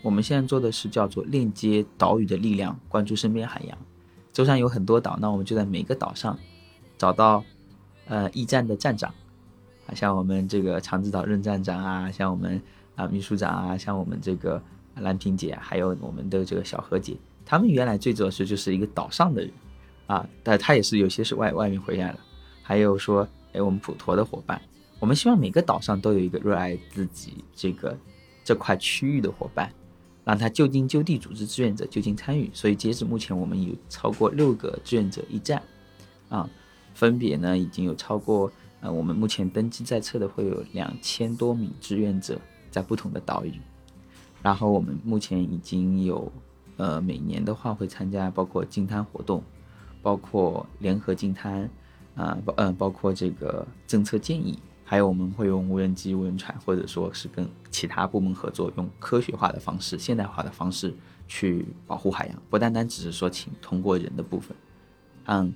[0.00, 3.76] 我们现在做的是叫做链接岛屿的力量，关注身边海洋。
[4.32, 6.38] 舟山有很多岛，那我们就在每个岛上
[6.96, 7.44] 找到
[8.06, 9.12] 呃驿站的站长，
[9.86, 12.58] 啊，像我们这个长治岛任站长啊，像我们
[12.96, 14.62] 啊秘书长啊，像我们这个
[14.96, 19.50] 兰萍姐，还有我们的这个小何姐，他们原来最主要是就是一个岛上的人
[20.06, 22.18] 啊，但他也是有些是外外面回来了，
[22.62, 23.28] 还有说。
[23.56, 24.60] 哎，我们普陀的伙伴，
[24.98, 27.96] 我们希望每个岛上都有一个热爱自己这个
[28.42, 29.72] 这块区域的伙伴，
[30.24, 32.50] 让他就近就地组织志愿者就近参与。
[32.52, 35.62] 所以截止目前，我们有超过六个志愿者驿站，
[36.28, 36.50] 啊，
[36.94, 42.36] 分别呢已经有超过呃，我们目前登记在册的会有两千多名志愿者
[42.74, 43.52] 在不同的岛屿。
[44.42, 46.30] 然后我们目前已经有
[46.76, 49.40] 呃，每年的话会参加包括净滩活动，
[50.02, 51.70] 包括联合净滩，
[52.16, 54.58] 啊，包嗯包括这个政策建议。
[54.86, 60.92] 还有我们会用无人机、无人船，或者说是跟其他部门合作，用科学化的方式、现代化的方式
[61.26, 64.54] 去保护海洋，不单单只是说请通过人的部分。
[65.24, 65.54] 嗯，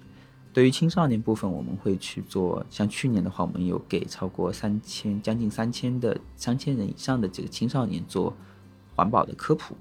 [0.58, 8.36] 对于青少年部分，我们会去做，像去年的话，我们有给超过三千、将近三千的三千人以上的这个青少年做
[8.96, 9.76] 环保的科普。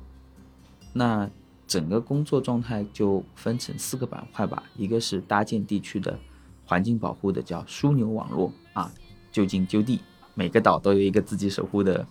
[0.93, 1.27] 那
[1.65, 6.19] 整个工作状态就分成四个板块吧，一个是搭建地区的
[6.63, 8.93] 环境保护的，叫枢纽网络啊。
[9.31, 10.01] 就近就地，
[10.35, 12.05] 每个岛都有一个自己守护的，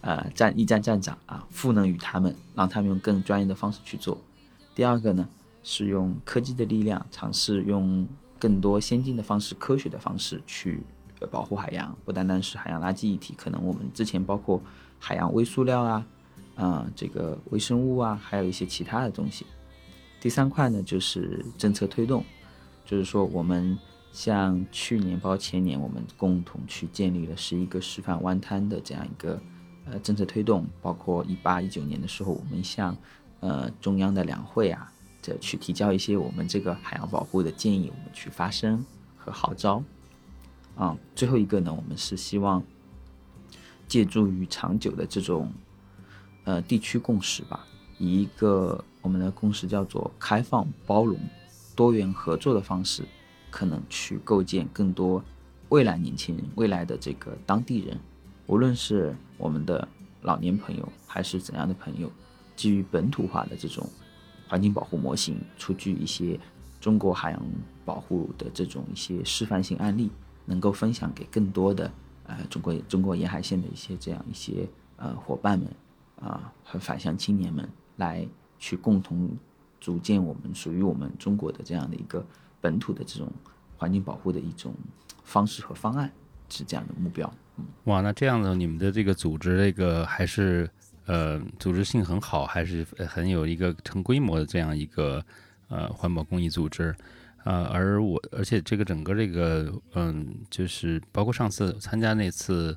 [0.00, 4.16] 呃，站驿站站长啊，赋能于他们，让他们用更专业的方式去做。
[4.74, 5.28] 第二个呢，
[5.62, 8.06] 是用科技的力量，尝试用
[8.38, 10.82] 更多先进的方式、科学的方式去
[11.30, 14.60] 保护海洋，不单单是海洋垃圾议题，可能我们之前包括
[14.98, 16.06] 海洋微塑料啊，
[16.56, 19.46] 啊，这个微生物啊，还有一些其他的东西。
[20.20, 22.24] 第三块呢，就是政策推动，
[22.84, 23.78] 就是说我们。
[24.14, 29.40] 像去年包括前年，我们共同去建立了十一个示范湾滩的这样一个
[29.86, 32.94] 呃政策推动，包括一八一九年的时候，我们向
[33.40, 34.91] 呃中央的两会啊，
[35.22, 38.84] 这去提交一些我们这个海洋保护的建议，我们去发声
[39.16, 39.82] 和号召。
[40.76, 42.62] 啊，最后一个呢，我们是希望
[43.88, 45.50] 借助于长久的这种
[46.44, 47.64] 呃地区共识吧，
[47.98, 51.18] 以一个我们的共识叫做开放、包容、
[51.76, 53.04] 多元合作的方式。
[53.50, 55.22] 可能去构建更多
[55.68, 58.00] 未来年轻人、未来的这个当地人，
[58.46, 59.86] 无论是我们的
[60.22, 62.10] 老年朋友还是怎样的朋友，
[62.56, 63.86] 基于本土化的这种
[64.52, 66.38] 环境保护模型，出具一些
[66.78, 67.42] 中国海洋
[67.86, 70.10] 保护的这种一些示范性案例，
[70.44, 71.90] 能够分享给更多的
[72.26, 75.66] 呃中国中国沿海线的一些这样一些呃伙伴们
[76.20, 79.30] 啊和返乡青年们来去共同
[79.80, 82.22] 组建我们属于我们中国的这样的一个。
[82.60, 83.28] 本土的这种
[83.76, 84.72] 环境保护的一种
[85.24, 86.08] 方式和方案
[86.48, 87.28] 是这样的目标。
[87.86, 90.70] 哇，那这样子，你们的这个组织，这个还是
[91.06, 95.24] 呃组织性很好，还是很有一个成规模的这样一个
[95.68, 96.94] 呃环保公益组织
[97.44, 97.68] 啊。
[97.72, 102.76] 而我，而且这个整个这个嗯，就是包括上次参加那次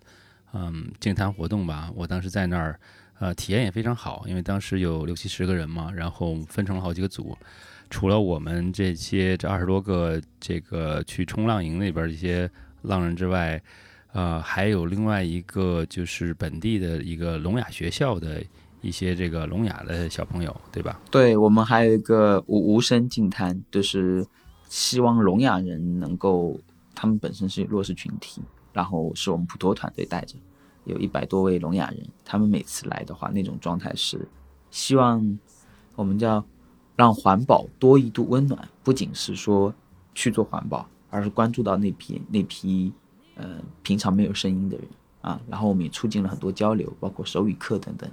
[0.54, 2.80] 嗯净滩活动吧，我当时在那儿
[3.20, 7.38] 呃体验也非常好，因为当时有六七十个人嘛，然后分成了好几个组。
[7.88, 12.50] 除了我们这些这二十多个这个去冲浪营那边一些
[12.82, 13.62] 浪人之外，
[14.16, 18.42] 呃，还有另外一个就是本地的一个聋哑学校的
[18.80, 20.98] 一些这个聋哑的小朋友，对吧？
[21.12, 24.26] 对，我们还有一个无无声净滩，就是
[24.70, 26.58] 希望聋哑人能够，
[26.96, 30.38] 他们本身是弱势群体，然后是我们普陀团队带着，
[30.86, 34.26] 有一百多位聋哑人，他们每次来的话，那种状态是
[34.72, 35.38] 希望
[35.96, 36.42] 我们叫。
[36.98, 39.76] 让环保多一度温暖，不仅是说
[40.14, 42.90] 去做环保，而是关注到那批那批
[43.36, 44.88] 呃平常没有声音的人
[45.22, 45.40] 啊。
[45.50, 48.10] 然后我们也促进了很多交流，包括手语课等等。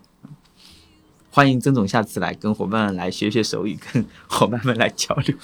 [1.31, 5.35] 欢迎曾总下次来跟伙伴们来学学手语，跟伙伴们来交流。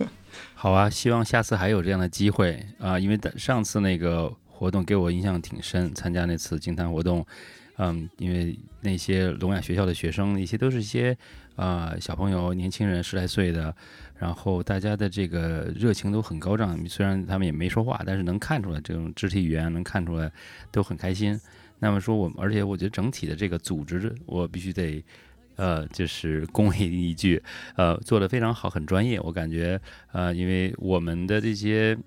[0.54, 2.98] 好啊，希望下次还有这样的机会啊！
[2.98, 7.24] 因为上次那个活动给我印象挺深，参加那次金坛活动，
[7.78, 11.16] 嗯，因为那些聋哑学校的学生，一些都是一些。
[11.56, 13.74] 啊，小朋友、年轻人十来岁的，
[14.16, 16.78] 然后大家的这个热情都很高涨。
[16.86, 20.30] 虽然他们也没说话，但是能看出来这种肢体语言，能看出来
[20.70, 21.36] 都很开心。
[21.80, 25.04] 那么说，我们而且我觉得整体的这个组织，我必须得
[25.56, 27.42] 呃，就是恭维一句，
[27.74, 29.20] 呃，做的非常好，很专业。
[29.20, 29.80] 我感觉
[30.12, 31.98] 呃，因为我们的这些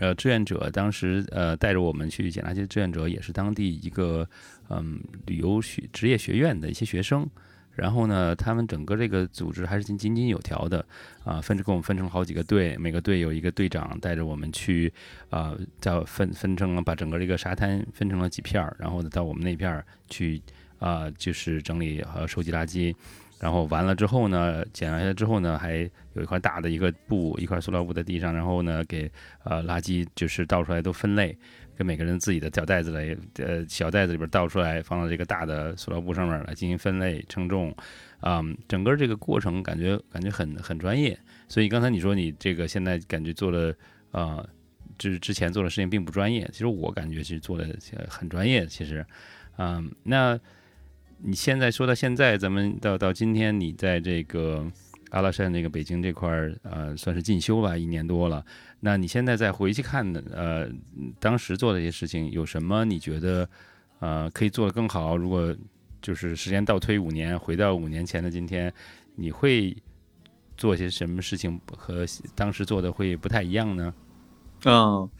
[0.00, 4.28] 呃志愿者，当时呃带着我们去捡垃圾的志愿者，也是当地一个
[4.68, 7.24] 嗯旅游学职业学院的一些学生。
[7.72, 10.84] 然后呢，他们整个这个组织还是井井井有条的，
[11.24, 14.92] 啊，分成给我们分成了好几个队，每个队有一个队长带着我们去，
[15.30, 20.42] 啊，叫分分成了把整个这个沙滩分成了几片儿，然后呢到我们那片儿去，
[20.78, 22.94] 啊，就是整理和收集垃圾，
[23.40, 29.10] 然后完了之后呢，捡完下来之后呢，还有一块大的一个布，一块塑料布在地上，然后呢给
[29.44, 31.36] 呃垃圾就是倒出来都分类。
[31.76, 37.74] 跟每个人自己的小袋子里，呃，小袋子里边倒出来，放到这个大的塑料布上面来进行分类称重，
[38.20, 41.18] 啊，整个这个过程感觉感觉很很专业。
[41.48, 43.74] 所以刚才你说你这个现在感觉做的，
[44.10, 44.46] 呃，
[44.98, 47.74] 就是之前做的事情并不专业，其实我感觉其实做的
[48.10, 48.66] 很专业。
[48.66, 49.02] 其实，
[49.56, 50.38] 嗯，那
[51.22, 54.66] 你现在说到现在，咱们到到今天，你在这个
[55.10, 58.44] 阿拉善这个北京这块儿，呃，算是进修吧，一年多了。
[58.80, 60.70] 那你现在再回去看的，呃，
[61.18, 63.48] 当时做的一些事情，有什么你觉得，
[63.98, 65.16] 呃，可以做得更好？
[65.16, 65.54] 如果
[66.00, 68.72] 就是时间倒推五年，回到五年前的今天，
[69.14, 69.76] 你会
[70.56, 73.92] 做些什么事情和当时做的会不太一样呢？
[74.64, 75.10] 嗯，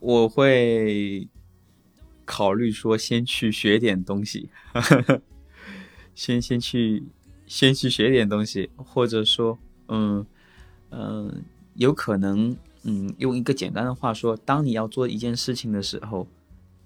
[0.00, 1.28] 我会
[2.24, 4.48] 考虑说先去学点东西，
[6.14, 7.04] 先先去
[7.46, 10.24] 先去学点东西，或者说，嗯
[10.90, 11.42] 嗯，
[11.74, 16.26] 有可能，嗯，用一个简单的话说，当你要做一件事情的时候，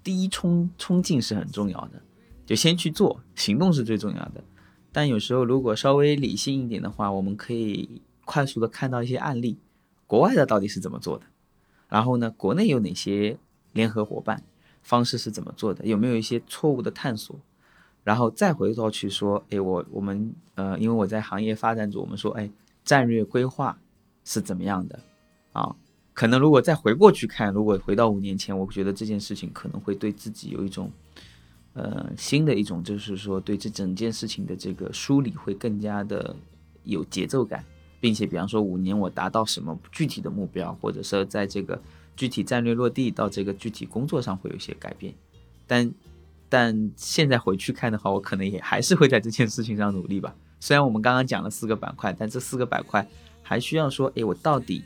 [0.03, 2.01] 第一冲冲劲是很重要的，
[2.45, 4.43] 就先去做，行动是最重要的。
[4.91, 9.57] 但有时候如果稍微理性一点的话，我们可以快速的看到一些案例，
[10.07, 11.25] 国外的到底是怎么做的。
[11.87, 13.37] 然后呢，国内有哪些
[13.73, 14.43] 联合伙伴
[14.81, 15.85] 方式是怎么做的？
[15.85, 17.39] 有没有一些错误的探索？
[18.03, 22.49] 然后再回头去说，哎，我我们呃，因为我在行业发展组，我们说，哎，
[22.83, 23.77] 战略规划
[24.23, 24.99] 是怎么样的？
[25.53, 25.75] 啊，
[26.13, 30.91] 可能如果再回过去看，如果回到五年前，我觉得这件事情可能会对自己有一种
[31.73, 36.35] 呃新的一种，就是说对这整件事情的这个梳理会更加的
[36.83, 37.63] 有节奏感。
[38.01, 41.77] 并且，比方说五年我达到什么具体的目标，或者说在这个
[42.15, 45.13] 具体战略落地到这个具体工作上会有一些改变，
[45.67, 45.91] 但
[46.49, 50.35] 但现在回去看的话，我可能也还是会在这件事情上努力吧。
[50.59, 53.07] 虽然我们刚刚讲了四个板块，但这四个板块
[53.41, 54.83] 还需要说，哎，我到底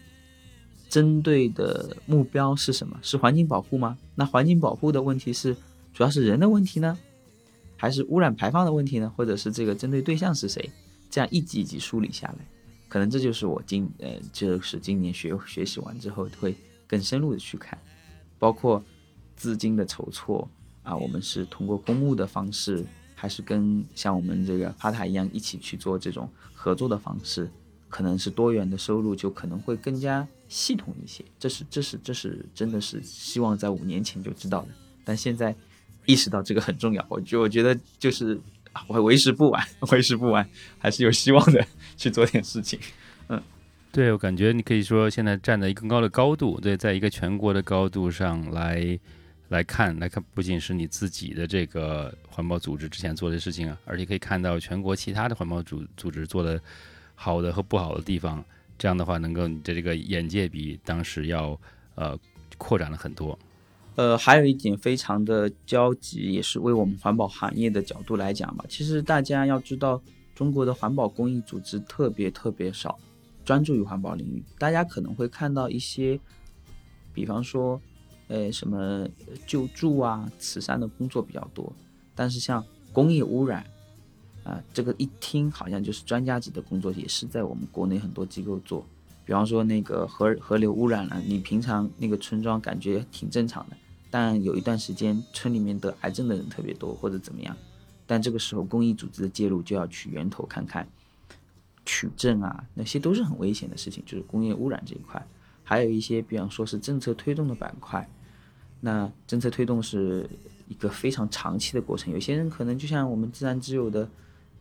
[0.89, 2.99] 针对的目标是什么？
[3.01, 3.97] 是环境保护吗？
[4.13, 5.55] 那环境保护的问题是
[5.93, 6.97] 主要是人的问题呢，
[7.77, 9.11] 还是污染排放的问题呢？
[9.15, 10.69] 或者是这个针对对象是谁？
[11.09, 12.45] 这样一级一级梳理下来。
[12.89, 17.79] 可能这就是我今呃，就是今年学学习完之后会更深入的去看，
[18.37, 18.83] 包括
[19.35, 20.47] 资金的筹措
[20.83, 27.49] 啊，我们是通过公募的方式，还是跟像我们这个帕塔一样一起去做这种合作的方式，
[27.89, 31.23] 可能是多元的收入就可能会更加系统一些。
[31.39, 34.69] 这是这是这是真的是希望在五年前就知道的，
[35.03, 35.55] 但现在
[36.05, 38.39] 意识到这个很重要，我就我觉得就是。
[38.87, 41.63] 我为时不晚，为时不晚，还是有希望的，
[41.95, 42.79] 去做点事情。
[43.27, 43.39] 嗯，
[43.91, 48.99] 对我感觉你可以说现在站在一个更高的高度，对，在一个全国的高度上来
[49.53, 56.59] 来看，来看不仅是你自己的这个环保组织之前做的事情啊，而且可以看到全国其他的环保组组织做的
[57.13, 58.43] 好的和不好的地方。
[58.79, 61.57] 这样的话，能够你的这个眼界比当时要
[61.93, 62.17] 呃
[62.57, 63.37] 扩展了很多。
[63.95, 68.65] 呃，还有一点非常的焦急，也是为我们环保行业的角度来讲吧。
[68.67, 70.01] 其实大家要知道，
[70.33, 72.97] 中国的环保公益组织特别特别少，
[73.45, 74.43] 专注于环保领域。
[74.57, 76.19] 大家可能会看到一些，
[77.13, 77.79] 比方说，
[78.27, 79.07] 呃，什么
[79.45, 81.71] 救助啊、慈善的工作比较多。
[82.15, 83.65] 但是像工业污染，
[84.43, 88.85] 啊，这个一听好像就是专家级的工作，也是在我们国内很多机构做。
[89.25, 93.77] 比方说那个河河流污染了，你平常那个村庄感觉挺正常的。
[94.11, 97.55] 但有一段时间，村里面得癌症的人特别多，或者怎么样，
[98.05, 100.87] 但这个时候公益组织的介入就要去源头看看，
[101.85, 104.03] 取证啊，那些都是很危险的事情。
[104.05, 105.25] 就是工业污染这一块，
[105.63, 108.07] 还有一些，比方说是政策推动的板块，
[108.81, 110.29] 那政策推动是
[110.67, 112.13] 一个非常长期的过程。
[112.13, 114.09] 有些人可能就像我们自然之友的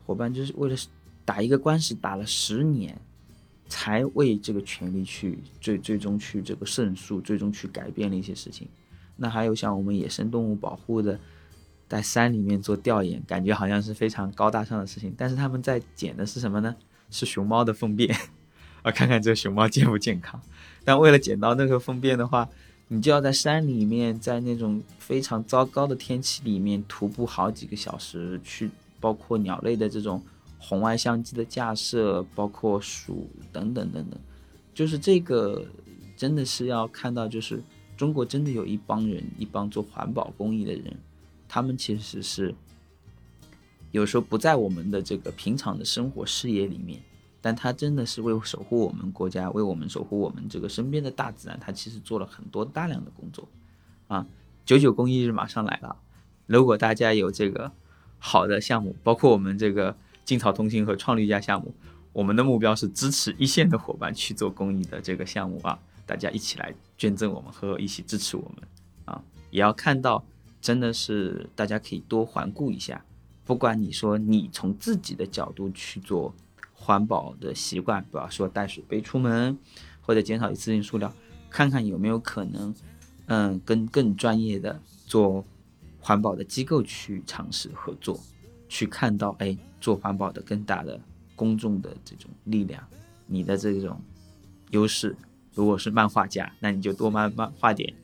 [0.06, 0.76] 伙伴，就是为了
[1.24, 2.96] 打一个官司打了十年，
[3.68, 8.68] 才为这个权利去最最终去这个胜诉，最终去改变了一些事情。
[9.16, 11.18] 那还有像我们野生动物保护的，
[11.88, 15.14] 在山里面做调研，感觉好像是非常高大上的事情。
[15.16, 16.74] 但是他们在捡的是什么呢？
[17.10, 18.16] 是熊猫的粪便，
[18.82, 20.40] 啊，看看这熊猫健不健康。
[20.84, 22.48] 但为了捡到那个粪便的话，
[22.88, 30.22] 你就要在山里面，在那种非常糟糕的天气里面徒步好几个小时去，包括鸟类的这种
[30.58, 34.20] 红外相机的架设，包括鼠等等等等，
[34.74, 35.64] 就是这个
[36.16, 37.62] 真的是要看到就是。
[37.94, 40.92] 中国真的有一帮人，一帮做环保公益的人，
[41.46, 42.52] 他们其实是
[43.92, 47.00] 有时候不在我们的这个平常的生活视野里面，
[47.42, 53.46] 但他真的是为守护我们国家，为我们守护我们这个身边的大自然，他其实做了很多大量的工作
[54.06, 54.24] 啊！
[54.64, 55.96] 九九公益日马上来了，
[56.46, 57.72] 如果大家有这个
[58.18, 61.74] 好的项目，包括我们这个劲草同行和创立家项目，
[62.12, 65.78] 我们的目标是支持一线的伙伴去做公益的这个项目啊。
[66.06, 68.68] 大家一起来捐赠我们，和一起支持我们，
[69.06, 70.24] 啊，也要看到，
[70.60, 73.04] 真的是大家可以多环顾一下。
[73.44, 76.32] 不管你说你从自己的角度去做
[76.84, 79.56] 环保的习惯，比方说带水杯出门，
[80.00, 81.14] 或者减少一次性塑料，
[81.48, 82.74] 看看有没有可能，
[83.26, 85.44] 嗯，跟更专业的做
[86.00, 88.18] 环保的机构去尝试合作，
[88.68, 91.00] 去看到，哎，做环保的更大的
[91.36, 92.82] 公众的这种力量，
[93.26, 94.00] 你的这种
[94.70, 95.14] 优势。
[95.54, 97.94] 如果是漫画家，那你就多漫漫画点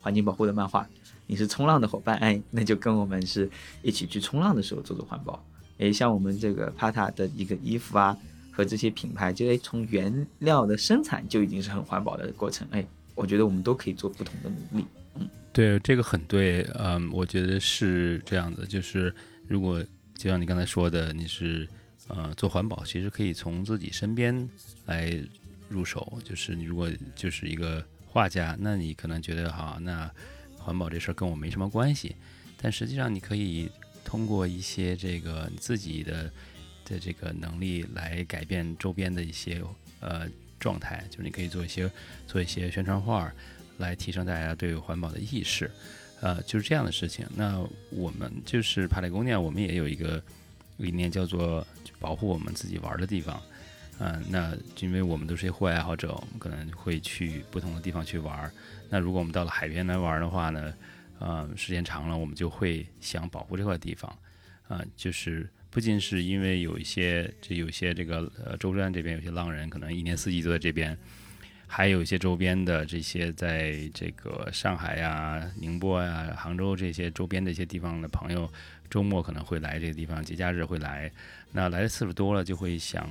[0.00, 0.88] 环境保护的漫画。
[1.28, 3.50] 你是冲浪的伙伴，哎，那就跟我们是
[3.82, 5.44] 一起去冲浪的时候做做环保。
[5.78, 8.16] 哎，像我们这个帕塔的一个衣服啊，
[8.50, 12.66] 和这些品牌，就诶从原料的生产就已经是很环保的过程。
[12.70, 14.86] 哎，我觉得我们都可以做不同的努力。
[15.14, 16.62] 嗯，对，这个很对。
[16.78, 19.14] 嗯，我觉得是这样子，就是
[19.46, 21.68] 如果就像你刚才说的，你是
[22.08, 24.48] 呃做环保，其实可以从自己身边
[24.86, 25.12] 来
[25.68, 26.18] 入手。
[26.24, 30.10] 就是你如果就是一个画家，那你可能觉得哈那。
[30.58, 32.16] 环保这事儿跟我没什么关系，
[32.60, 33.70] 但实际上你可以
[34.06, 36.32] 通过一些这个你自己的
[36.84, 39.60] 的这个能力来改变周边的一些
[40.00, 40.28] 呃
[40.60, 41.90] 状态，就是你可以做一些
[42.28, 43.30] 做一些宣传画，
[43.78, 45.68] 来提升大家对环保的意识，
[46.20, 47.26] 呃，就是这样的事情。
[47.34, 50.22] 那我们就是帕雷宫殿，我们也有一个
[50.76, 51.66] 理念叫做
[51.98, 53.42] 保护我们自己玩的地方，
[53.98, 58.50] 嗯，那因为我们都是户外爱好者，我们可能会去不同的地方去玩。
[58.88, 60.72] 那如果我们到了海边来玩的话呢，
[61.18, 64.18] 呃，时间长了，我们就会想保护这块地方，
[64.68, 70.96] 啊，就是不仅是因为有一些，这有些这个呃舟山这边有些浪人可能一年四季都在这边，
[71.66, 78.50] 还有一些周边的这些在这个上海呀、宁波呀、杭州这些周边的一些地方的朋友，
[78.90, 81.10] 周末可能会来这个地方，节假日会来，
[81.50, 83.08] 那来的次数多了，就会想，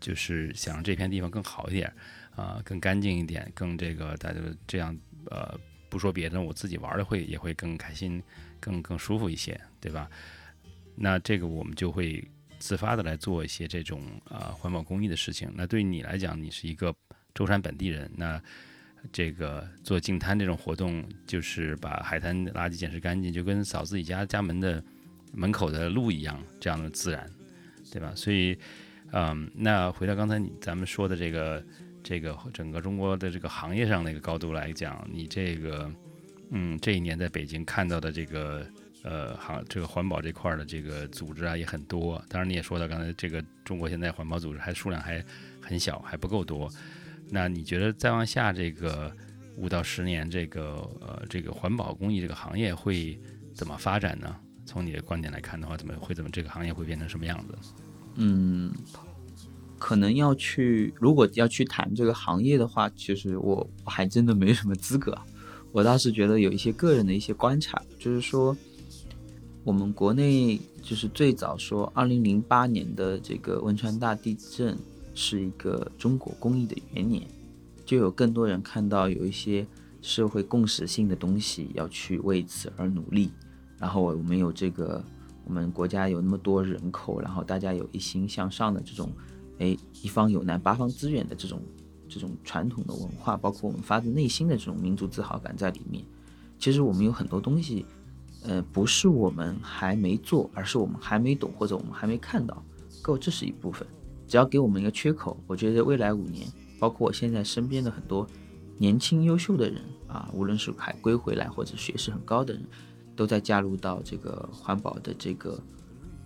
[0.00, 1.92] 就是想这片地方更好一点，
[2.34, 4.96] 啊，更干净一点，更这个大家这样。
[5.28, 5.58] 呃，
[5.96, 8.22] 不说别的，我自己玩的会也会更开心，
[8.60, 10.10] 更更舒服一些，对吧？
[10.94, 12.22] 那这个我们就会
[12.58, 15.50] 自发的来做一些这种呃环保公益的事情。
[15.54, 16.94] 那对于你来讲，你是一个
[17.32, 18.38] 舟山本地人，那
[19.10, 24.84] 这个做净滩这种活动，就是把海滩垃圾捡拾干净，就跟扫自己家家门的
[25.32, 27.26] 门口的路一样，这样的自然，
[27.90, 28.12] 对吧？
[28.14, 28.54] 所以，
[29.12, 31.64] 嗯，那回到刚才你咱们说的这个。
[32.08, 35.92] 这个整个中国的这个行业上的一个高度来讲，你这个，
[36.50, 38.64] 嗯，这一年在北京看到的这个，
[39.02, 42.24] 呃，行这个环保这块的这个组织啊也很多。
[42.28, 45.20] 当然你也说到刚才这个中国现在环保组织还数量还
[45.60, 46.70] 很小，还不够多。
[47.28, 49.12] 那你觉得再往下这个
[49.56, 53.18] 五到十年，这个呃这个环保公益这个行业会
[53.52, 54.36] 怎么发展呢？
[54.64, 57.58] 从你的观点来看的话，怎么会怎么这个行业会变成什么样子？
[58.14, 58.72] 嗯。
[59.78, 65.16] 可能要去，如果要去谈这个行业的话，其实我还真的没什么资格。
[65.72, 68.56] 我倒是觉得有一些个人的一些观察，就是说，
[69.62, 74.78] 我们国内就是最早说，二零零八年的这个汶川大地震
[75.14, 77.26] 是一个中国公益的元年，
[77.84, 79.66] 就有更多人看到有一些
[80.00, 83.30] 社会共识性的东西要去为此而努力。
[83.78, 85.04] 然后我们有这个，
[85.44, 89.12] 我们国家有那么多人口，然后大家有一心向上的这种。
[89.58, 91.60] 哎，一方有难八方支援的这种
[92.08, 96.04] 这种传统的文化，包括我们发自内心的这种民族自豪感在里面。
[96.58, 97.84] 其实我们有很多东西，
[98.42, 102.62] 呃，不是我们还没做，而是我们还没懂或者我们还没看到。
[103.02, 103.86] 够，这是一部分。
[104.28, 106.46] 只要给我们一个缺口，我觉得未来五年，
[106.78, 108.26] 包括我现在身边的很多
[108.78, 112.62] 年轻优秀的人啊，无论是海归回来或者学识很高的人，
[113.14, 115.58] 都在加入到这个环保的这个。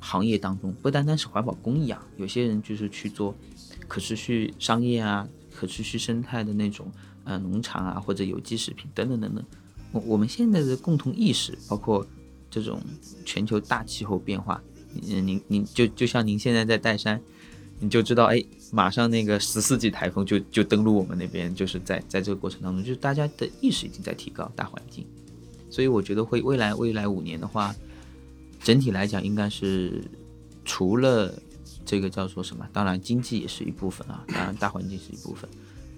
[0.00, 3.34] 行业当中不单单是环保公益啊，有些人就是去做
[3.86, 6.90] 可持续商业啊、可持续生态的那种
[7.24, 9.44] 呃农场啊，或者有机食品等等等等。
[9.92, 12.04] 我我们现在的共同意识，包括
[12.50, 12.80] 这种
[13.24, 14.62] 全球大气候变化，
[15.06, 17.20] 嗯，您您就就像您现在在岱山，
[17.78, 18.42] 你就知道，哎，
[18.72, 25.04] 马上那个十四级台风就就登陆我们那边，就是在在这个过程当中，就是大家的意识已经在提高大环境，
[25.68, 27.74] 所以我觉得会未来未来五年的话。
[28.62, 30.04] 整体来讲，应该是
[30.64, 31.32] 除了
[31.84, 35.48] 这个叫做什么，当然经济也是一部分啊，当然大环境是一部分。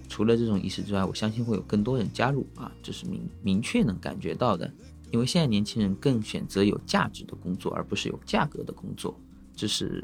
[0.09, 4.73] 除了这种意识之外，我相信会有更多人加入啊，这是明明确能感觉到的。
[5.11, 9.19] 因为现在年轻人更选择有价值的工作，而不是有价格的工作，
[9.55, 10.03] 这是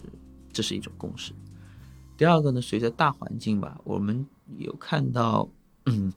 [0.53, 1.33] 这是一种共识。
[2.17, 4.27] 第二个呢，随着大环境吧，我们
[4.59, 5.49] 有看到，
[5.87, 6.13] 嗯，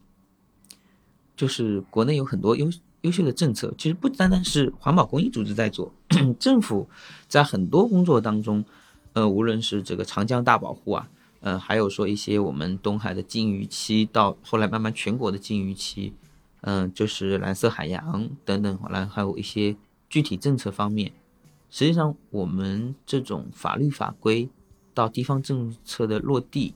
[1.36, 2.70] 就是国内有很多优。
[3.02, 5.92] 优秀的政策其实不单单是环保公益组织在做，
[6.40, 6.88] 政府
[7.28, 8.64] 在很多工作当中，
[9.14, 16.14] 呃，无论是这个长江大保护啊，呃，还有说一些我们东海的禁渔期，到后来慢慢全国的禁渔期，
[16.62, 19.76] 嗯，就是蓝色海洋等等，后来还有一些
[20.08, 21.12] 具体政策方面，
[21.72, 24.48] 实际上我们这种法律法规
[24.94, 26.76] 到地方政策的落地，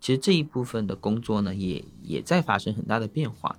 [0.00, 3.58] 其实这一部分的工作呢，也也在发生很大的变化。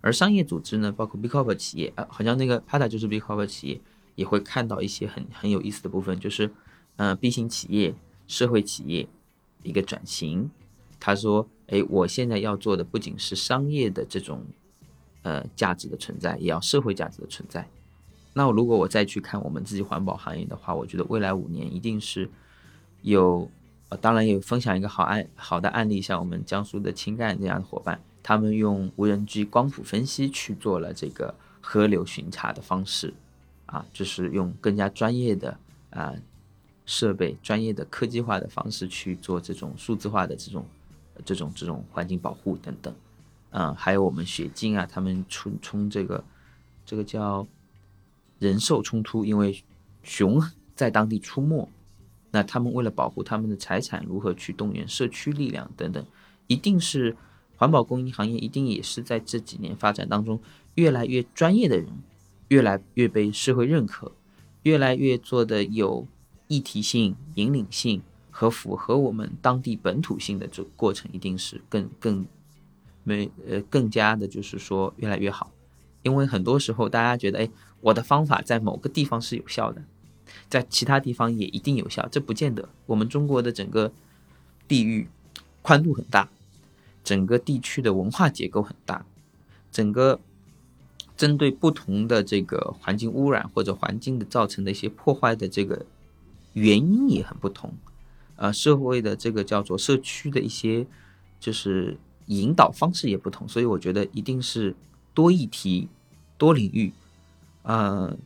[0.00, 3.80] 而商业组织呢，包括 B Corp 企业啊，好像那个 Pata 就是 B Corp 企业，
[4.14, 6.50] 也会看到一些很很有意思的部分，就是
[6.96, 7.94] 呃 B 型企业、
[8.26, 9.06] 社会企业
[9.62, 10.50] 一个转型。
[10.98, 14.44] 他说：“哎，我现在要做的不仅是商业的这种
[15.22, 17.66] 呃价值的存在，也要社会价值的存在。
[18.34, 22.30] 那如果我再去看我们自己环保行业的话，我觉得未来五年一定是
[23.00, 23.50] 有，
[23.88, 33.12] 呃，当然也分享一个好案好的案例，像我们江苏的青干这样的伙伴，他们用无人机光谱分析去做了这个河流巡查的方式，
[33.66, 35.58] 啊，就是用更加专业的
[35.90, 36.14] 啊
[36.84, 40.64] 设备、专业的科技化的方式去做这种数字化的这种。”
[41.22, 42.94] 这种这种环境保护等等，
[43.50, 46.24] 嗯，还有我们雪晶啊，他们冲冲这个
[46.86, 47.46] 这个叫
[48.38, 49.62] 人兽冲突，因为
[50.02, 50.40] 熊
[50.74, 51.68] 在当地出没，
[52.30, 56.02] 那他们为了保护他们的财产，如何去动员社区力量等等，
[56.46, 57.14] 一定是
[57.60, 60.40] 环保公益行业一定也是在这几年发展当中
[60.76, 61.88] 越来越专业的人，
[62.48, 64.12] 越来越被社会认可，
[64.62, 66.06] 越来越做的有
[66.48, 68.00] 议题性、引领性。
[68.32, 72.24] 和符合我们当地本土性的这过程，一定是更更
[73.04, 75.52] 没呃更加的，就是说越来越好。
[76.02, 77.50] 因为很多时候大家觉得，哎，
[77.82, 79.82] 我的方法在某个地方是有效的，
[80.48, 82.66] 在其他地方也一定有效，这不见得。
[82.86, 83.92] 我们中国的整个
[84.66, 85.06] 地域
[85.60, 86.30] 宽度很大，
[87.10, 89.04] 整个地区的文化结构很大，
[89.72, 90.20] 整个
[91.16, 95.84] 针对不同的这个环境污染或者环境的造成的一些破坏的这个
[96.52, 97.74] 原因也很不同。
[98.36, 100.86] 呃，社会的这个叫做社区的一些，
[101.40, 104.76] 就是引导方式也不同，所以我觉得一定是
[105.12, 105.88] 多议题、
[106.38, 106.92] 多领域，
[107.64, 108.16] 呃，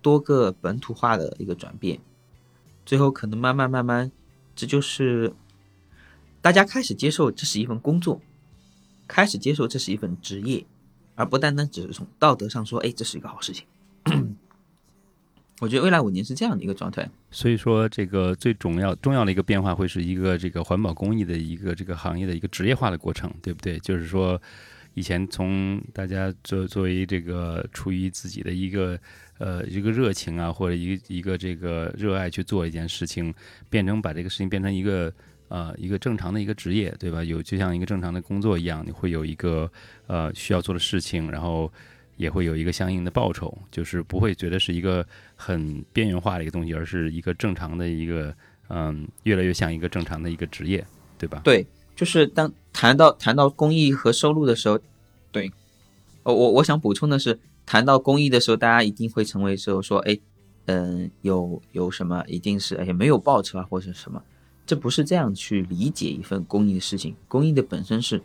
[0.00, 2.00] 多个本土化的一个转变，
[2.84, 4.10] 最后可能慢慢慢慢，
[4.56, 5.32] 这就是
[6.40, 8.20] 大家开始接受这是一份工作，
[9.12, 10.64] 开始接受这是一份职业，
[11.14, 13.66] 而不单单只是从道德上说，哎，这是一个好事情。
[15.60, 23.78] 我觉得未来五年是这样的一个状态，所以说这个最重要重要的一个变化会是一个这个环保公益的一个这个行业的一个职业化的过程，对不对？
[23.80, 24.40] 就是说，
[24.94, 28.98] 以前从大家作作为这个出于自己的一个
[29.36, 33.32] 呃一个热情啊，或者一一个这个热爱去做一件事情，
[33.68, 35.12] 变成把这个事情变成一个
[35.52, 37.22] 呃一个正常的一个职业，对吧？
[37.22, 39.70] 有就像一个正常的工作一样，你会有一个
[40.06, 41.70] 呃需要做的事情，然后。
[42.18, 48.32] 也会有一个相应的报酬，就是不会觉得是一个很边缘化的一个东西，而是一个正常的一个，
[48.68, 50.86] 嗯，越来越像一个正常的一个职业，
[51.18, 51.40] 对吧？
[51.42, 54.78] 对，就是当谈到谈到公益和收入的时候，
[55.32, 55.50] 对，
[56.22, 60.16] 哦，我我想补充的是，谈到公益的时候，大家一定会成为说说，哎，
[60.66, 64.22] 嗯，有有什么一定是哎没有报酬啊，或者什么，
[64.66, 67.14] 这不是这样去理解一份公益的事情。
[67.28, 68.22] 公益的本身是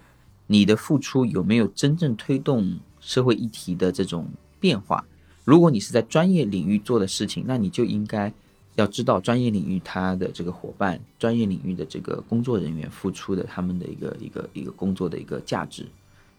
[0.48, 2.80] 你的付出有没有真正推动。
[3.00, 4.28] 社会议题的这种
[4.60, 5.06] 变化，
[5.46, 8.34] 如果你是在专业领域做的事情，那你就应该
[8.76, 15.86] 要知道专业领域他的这个伙伴、专业领域的这个工作人员付出的他们的一个一个一个工作的一个价值。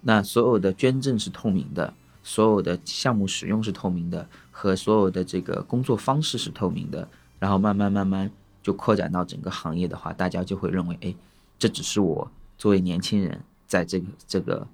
[0.03, 7.09] 那所有的捐赠是透明的，所有的项目使用是透明的，和所有的这个工作方式是透明的。
[7.39, 8.31] 然后慢慢慢慢
[8.69, 11.15] 就扩展到整个行业的话，大家就会认为，哎，
[11.59, 14.67] 这只是我作为年轻人在这个这个。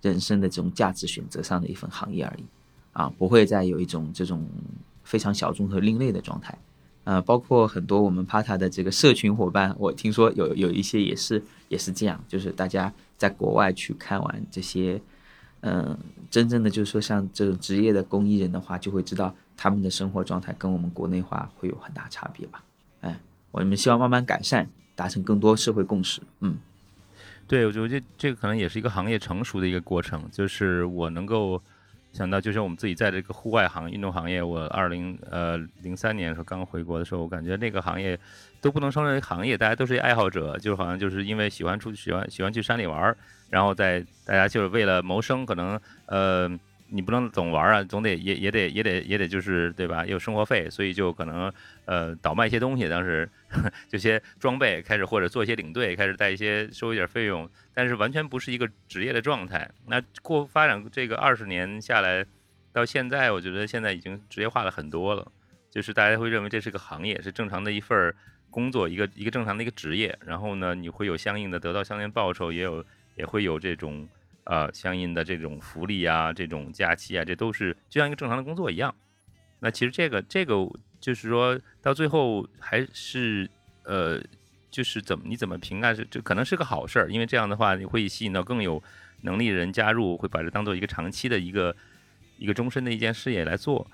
[0.00, 2.44] 人生的这种价值选择上的一份行业而已，
[2.92, 4.46] 啊，不会再有一种这种
[5.02, 6.56] 非常小众和另类的状态，
[7.02, 15.02] 呃，包括很多我们 Pata 的这个社群伙伴，我听说有有一些也是也是这样，就是大家在国外去看完这些，
[15.62, 15.98] 嗯，
[16.30, 22.62] 真正的就是说像这种职业的公益人的话，就会知道他们的生活状态跟我们国内化会有很大差别吧，
[23.00, 23.18] 哎，
[23.50, 26.56] 我们希望慢慢改善，达成更多社会共识，嗯。
[27.46, 30.22] 对，我觉得这个可能也是一个行业成熟的一个过程。
[30.30, 31.60] 就是我能够
[32.12, 38.18] 想到，就是我们自己在这个户外行运动行业，我二零呃零三年的时候刚回国的时候，我感觉那个行业
[38.60, 43.16] 都不能称为行业，大家都是爱好者，就好像就是因为喜欢出去喜欢喜欢去山里玩，
[43.48, 46.50] 然后在大家就是为了谋生，可能呃。
[46.90, 50.06] 你不能总玩啊，总得也也得也得也得就是对吧？
[50.06, 51.52] 有生活费，所以就可能
[51.84, 53.28] 呃倒卖一些东西，当时
[53.88, 59.70] 这些装备开始或者做一些领队，开始带一些收一点费用，但是完全不是一个职业的状态。
[59.86, 62.24] 那过发展这个二十年下来，
[62.72, 65.30] 到现在我觉得现在已经职业化了很多了，
[65.70, 68.14] 就是大家会认为这是个行业，是正常的一份
[68.50, 70.18] 工作，一个一个正常的一个职业。
[70.24, 72.84] 然后呢，你会有相应的得到相应报酬，也有
[73.14, 74.08] 也会有这种。
[74.48, 78.94] 呃，相应的这种福利啊，这种假期啊，这都是就像一个正常的工作一样。
[79.60, 80.54] 那其实这个这个
[80.98, 83.46] 就是说到最后还是
[83.84, 84.18] 呃，
[84.70, 85.94] 就是怎么你怎么评价？
[85.94, 88.82] 是这可能是个好事儿，因为这样的话你会吸引到更有
[89.20, 91.76] 能力的人加入，会把这当做一个长期的一个
[92.38, 93.86] 一个终身的一件事业来做。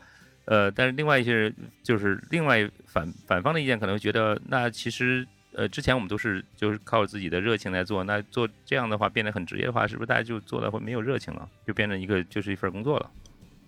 [0.45, 1.53] 呃，但是另外一些人
[1.83, 13.11] 就是另外反反方的意见可能会觉得，那其实呃之前我们都是就是靠自己的热情来做，那做这样的话变得很职业的话，是不是大家就做的会没有热情了，就变成一个就是一份工作了？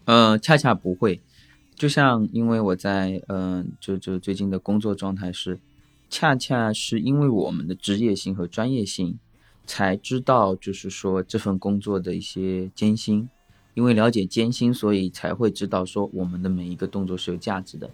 [0.04, 1.20] 呃，恰恰不会，
[1.74, 5.58] 就像因为我在嗯，就就最近的工作状态是，
[6.10, 9.18] 恰恰是因为我们的职业性和专业性，
[9.64, 13.28] 才知道就是说这份工作的一些艰辛。
[13.74, 17.90] 因为了解艰辛，所以才会知道说我们的每一个动作是有价值的。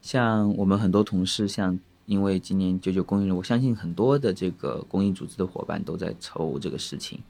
[0.00, 7.20] 像我们很多同事，像因为今年九九公益日，我相信很多的这个公益组织的伙伴都在筹这个事情。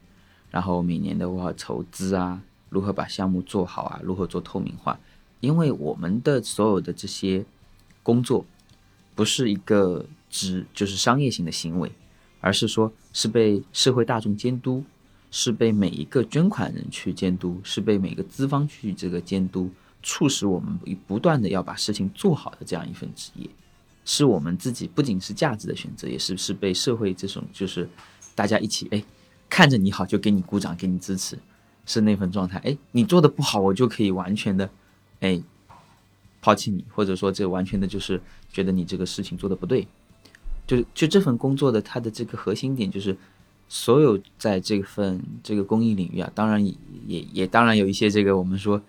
[0.49, 4.97] 然后每年的话筹资啊，如何把项目做好啊，如何做透明化。
[5.41, 7.45] 因为我们的所有的这些
[8.01, 8.45] 工作，
[9.13, 11.91] 不是一个只就是商业性的行为，
[12.39, 14.83] 而是说是被社会大众监督。
[15.29, 19.69] 是被每一个捐款人去监督，是被每个资方去这个监督，
[20.01, 23.49] 促使我们不断的要把事情做好的这样一份职业，
[24.07, 27.87] 是我们自己不仅是价值的选择，也是是被社会这种就是
[28.33, 29.03] 大家一起哎
[29.49, 31.37] 看着你好就给你鼓掌给你支持，
[31.85, 34.69] 是那份状态哎你做的不好我就可以完全的
[35.19, 35.39] 哎
[36.41, 39.85] 抛弃你，或者说这完全的就是觉得你这个事情做的不对，
[40.65, 43.15] 就就这份工作的它的这个核心点就是。
[43.69, 46.65] 所有在这份这个公益领域啊，当然
[47.05, 48.81] 也也当然有一些这个我们说，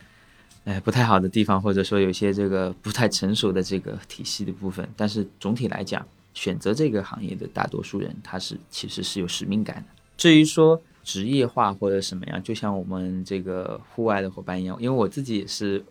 [0.68, 4.86] 哎不太好的地方，或者说有些这个不太成熟的这个体系的部分。
[4.94, 9.84] 但是总体来讲，选择这个行业的大多数人，他是其实是有使命感的。
[10.18, 15.82] 至于说职业化或者什么样，就像我们这个户外的伙伴一样，因为我自己也是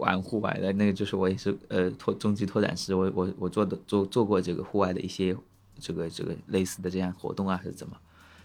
[0.00, 5.36] 玩户外的，那个就是我也是呃拓中极拓展师，我我我做的做做过这个户外的一些
[5.78, 7.96] 这个这个类似的这样活动啊，还是怎么。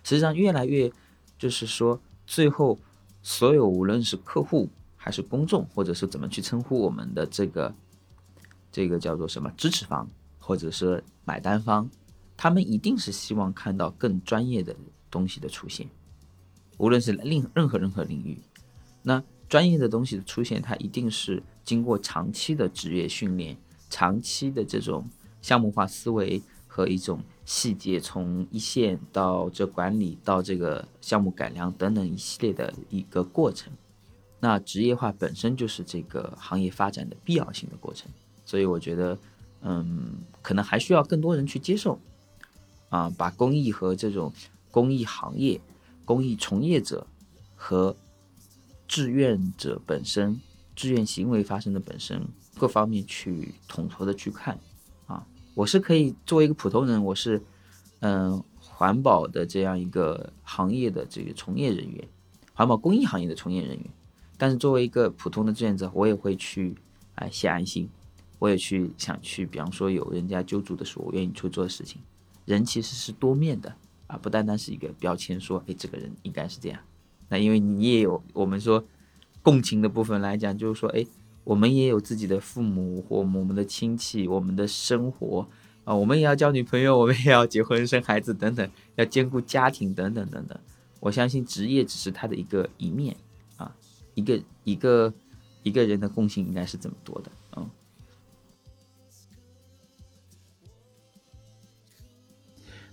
[0.03, 0.91] 实际上，越来越
[1.39, 2.77] 就是说，最后
[3.23, 4.69] 所有无论是客户
[5.03, 7.73] 还是公众，或者是怎么去称呼我们的这个
[8.71, 11.89] 这个叫做什么支持方，或者是买单方，
[12.37, 14.75] 他们一定是希望看到更专业的
[15.09, 15.89] 东西的出现。
[16.77, 18.39] 无论是另任何任何领域，
[19.01, 23.57] 那专业的东西的出现，它一定是经过长期的职业训练、
[23.89, 25.09] 长期的这种
[25.41, 27.23] 项目化思维和一种。
[27.43, 33.73] 细节从一线到这管理到这个项目改良等等一系列的一个过程，
[34.43, 38.11] 那职业化本身就是这个行业发展的必要性的过程，
[38.43, 39.17] 所以我觉得，
[39.61, 41.99] 嗯，可能还需要更多人去接受，
[42.89, 44.33] 啊，把公益和这种
[44.71, 45.61] 公益行业、
[46.03, 47.05] 公益从业者
[47.55, 47.95] 和
[48.87, 50.41] 志愿者本身、
[50.75, 52.27] 志愿行为发生的本身
[52.57, 54.57] 各方面去统筹的去看。
[55.05, 55.23] 啊
[55.53, 57.43] 我是可以作为一个普通人，我是，
[57.99, 62.07] 嗯，环保的这样一个行业的这个从业人员，
[62.55, 63.85] 环保公益行业的从业人员。
[64.41, 66.73] 但是作为一个普通的志愿者，我也会去，
[67.13, 67.87] 哎，献爱心，
[68.39, 72.01] 我也去想去，比方说有人家救助的时候，我愿意去做事情。
[72.45, 73.71] 人其实是多面的
[74.07, 76.79] 啊，不单单是一个标签，说，哎，这个人应该是这样。
[77.29, 78.83] 那因为你也有我们说
[79.43, 81.05] 共情的部分来讲，就是说，哎。
[81.43, 85.47] 我们也有自己的父母或我们的亲戚，我们的生活
[85.83, 90.55] 啊，我们也要交女朋友，我们也要结婚生孩子等等，要兼顾家庭等等等等。
[90.99, 93.17] 我相信职业只是他的一个一面，
[94.13, 95.13] 一个一个
[95.63, 97.69] 一个人的共性应该是这么多的，嗯。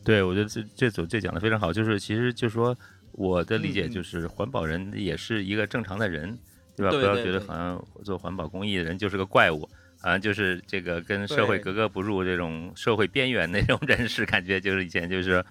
[0.05, 2.77] 对，我觉得这这组这讲的非常好，就是其实就是说
[3.13, 6.39] 我的理解就是环保人也是一个正常的人。
[6.79, 6.97] 对吧？
[6.97, 9.69] 不要觉得好像做环保公益的人就是个怪物，
[10.01, 15.45] 好像就是这个跟社会格格不入这种社会边缘那种人士，感觉就是以前就是，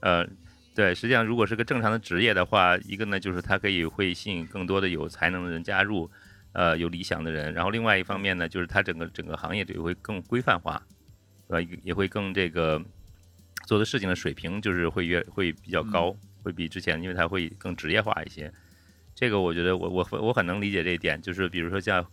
[0.00, 0.28] 呃，
[0.74, 0.94] 对。
[0.94, 6.10] 实际上，如果是个正常的职业的话，一个呢就是它可以会吸引更多的有才能的人加入，
[6.52, 7.54] 呃，有理想的人。
[7.54, 10.82] 然后另外一方面呢，就是它整个整个行业也会更规范化，
[11.48, 11.72] 对吧？
[11.82, 12.82] 也会更这个
[13.66, 18.52] 做的事情的水平就是会越会比较高，会比之前，因为它会更职业化一些。
[19.14, 22.04] 这个我觉得我我我很能理解这一点，就是比如说像，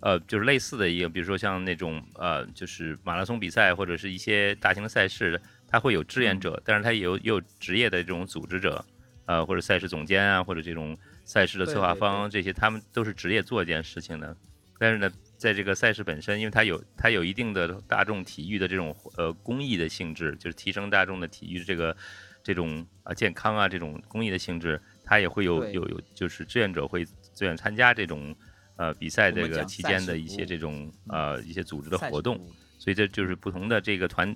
[0.00, 5.38] 呃，就是类似的一个，比如说像那种呃，就是马拉松比赛或者是一些大型的赛事，
[5.68, 8.84] 它会有志愿者，但是它也有也有职业的这种组织者，
[9.26, 14.36] 呃，或者赛事总监啊，或者这种赛事的策划方这些，他们都是职业做一件事情的。
[14.78, 21.96] 但是呢，在这个赛事本身，因为它有它有一定的大众体育的这种呃公益的性质，就是提升大众的体育这个
[22.42, 24.80] 这种啊健康啊这种公益的性质。
[25.08, 28.34] 它也会有有有，就是志愿者会自愿参加这种，
[28.74, 32.36] 呃，比赛这个期间的一些这种呃一些组织的活动，
[32.76, 34.34] 所以这就是不同的这个团，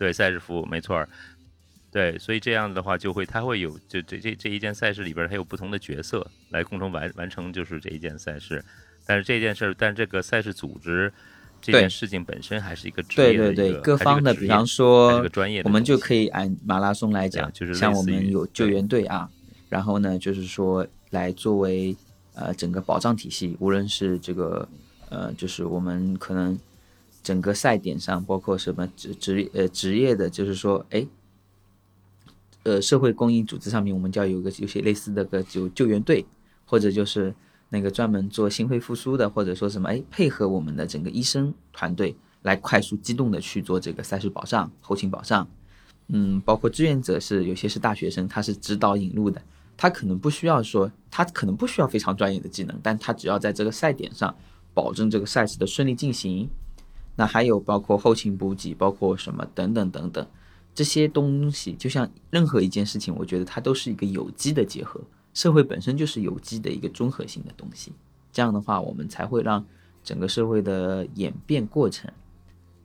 [0.00, 1.06] 对赛事服务没错儿，
[1.92, 8.64] 对，所以这样的话就会它会有就这这这一件赛事里边，它有不同的角色来共同完完成就是这一件赛事，
[9.04, 11.12] 但是这件事儿，但是这个赛事组织
[11.60, 19.28] 这件事情本身还是一个职对业的对对，一个各方的，比方说专业的我们就可以按马拉松来讲，就是像我们有救援队啊，
[19.68, 21.94] 然后呢，就是说来作为
[22.32, 24.66] 呃整个保障体系，无论是这个
[25.10, 26.58] 呃，就是我们可能
[27.22, 31.06] 整个赛点上，包括什么职职呃职业的，就是说哎。
[32.62, 36.22] 呃，社会公益组织上面，我们就要有个有些类似的个就救援队，
[36.66, 37.34] 或者就是
[37.70, 45.48] 那个专门做心肺复苏的，或者说什么哎，配合我们的整个医生团队来快速机动的去做这个赛事保障、后勤保障。
[46.08, 49.40] 嗯，包括志愿者是有些是大学生，他是指导引路的，
[49.74, 54.34] 他可能不需要说，他可能不需要非常专业的技能，但他只要在这个赛点上
[54.74, 56.46] 保证这个赛事的顺利进行。
[57.20, 60.26] 那还有包括后勤补给，包括什么等等等等。
[60.74, 64.98] 这些东西就像任何一件事情，我觉得它都是一个有机的结合。
[65.34, 67.92] 社会本身就是有机的一个综合性的东西，
[68.32, 69.62] 这样的话，我们才会让
[70.02, 72.10] 整个社会的演变过程，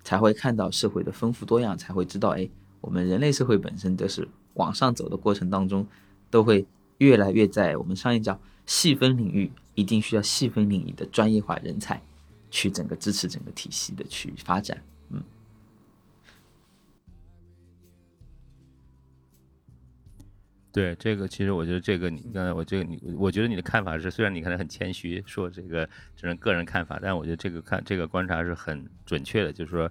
[0.04, 2.46] 才会看到社会的丰富多样，才会知道，哎，
[2.82, 5.88] 我们人类社会本身就是往上走的过程当中，
[6.30, 6.66] 都会
[6.98, 12.02] 越来越在我们商业叫细分领域，一定需要细分领域的专业化人才，
[12.56, 14.82] 去整个支持整个体系的去发展。
[15.10, 15.22] 嗯
[20.72, 25.86] 对这个，其实我觉得这个你刚才我这个你，我觉得你的看法是，虽然你可能很谦虚，说这个
[26.16, 29.90] 只是个人看法，但我觉得这个看这个观察是很准确的，就是说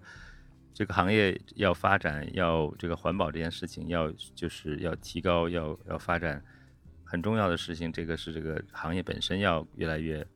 [0.74, 6.44] 这个行业要发展，要这个环保这件事情要就是要提高，要要发展，
[7.02, 10.26] 很重要的事情，这个是这个行业本身要越来越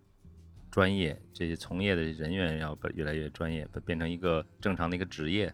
[0.71, 5.53] 专业，这些从业的人员要越来越专业，变成一个正常的一个职业，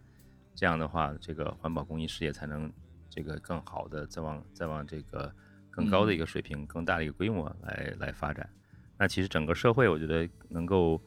[0.55, 2.73] 这样的话，这个环保公益事业才能。
[3.11, 5.33] 这个更好的再往再往这个
[5.71, 8.51] 更高的一个水平、更大的一个规模来来发展。
[8.99, 11.01] 那其实整个社会，我觉得能够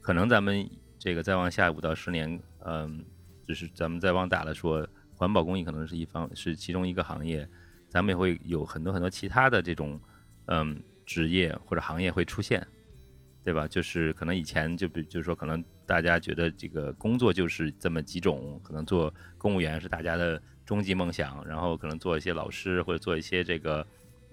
[0.00, 0.70] 可能咱们
[1.00, 3.04] 这个再往下五到十年，嗯，
[3.44, 4.86] 就是咱们再往大了说，
[5.16, 7.48] 环保公益可能是一方是其中一个行业，
[7.88, 10.00] 咱们也会有很多很多其他的这种
[10.46, 12.64] 嗯职业或者行业会出现，
[13.44, 13.66] 对吧？
[13.68, 20.42] 就是可能以前就比就是说，可能大家觉得这个工作就是这么几种，可能做公务员是大家的。
[20.64, 23.84] 终极梦想，然后可能做一些老师或者做一些这个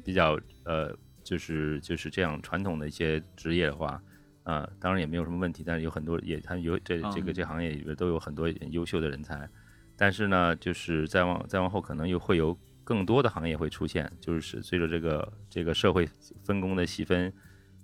[0.05, 3.99] 比较呃，就是就是这样传统的一些职业的话，
[4.43, 5.63] 啊，当然也没有什么问题。
[5.65, 9.49] 但是有很多也他有这这个这行业里边都有很多优秀的人才。
[9.97, 16.07] 但是呢，就是再往再往后，可能又会有更多的行业会出现，就是随着这个这个社会
[16.43, 17.33] 分工的细分，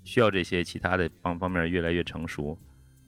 [0.05, 2.57] 需要这些其他的方方面越来越成熟。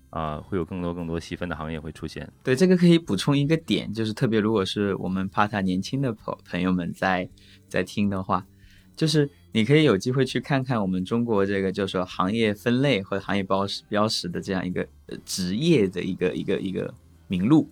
[0.10, 2.28] 啊，会有更多更多细分的行业会出现。
[2.42, 7.30] 对，这个可以补充一个点，就是特别如果是我们帕塔年轻的朋朋友们在
[7.68, 8.48] 在听的话，
[8.96, 14.88] 就是你可以有机会去看看我们中国这个就是说行业分类或者行业标识标识的这样一个
[15.26, 16.92] 职业的一个一个一个
[17.28, 17.70] 名录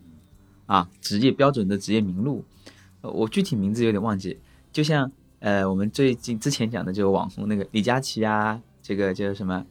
[0.66, 2.44] 啊，职业标准的职业名录。
[3.02, 4.38] 我具体名字有点忘记，
[4.74, 5.10] 就像
[5.40, 9.66] 呃我们最近之前讲的就是网红那个李佳琦啊，这个就是什么？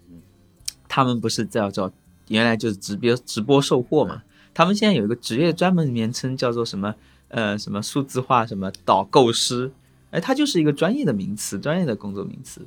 [0.88, 1.92] 他们不是叫做。
[2.28, 4.22] 原来就是直播直播售货嘛，
[4.54, 6.94] 他们现在有一个职业专门名称叫做什么
[7.28, 9.70] 呃什么数字化什么导购师，
[10.10, 12.66] 哎，它就是一个专业的名词，专业的工作名词。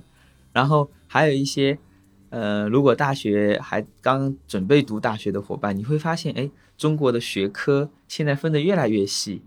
[0.54, 1.80] 然后还有一些
[2.30, 9.42] 呃，如果大学还刚准备读大学的伙伴，你会发现，哎，中国的学科现在分得越来越细，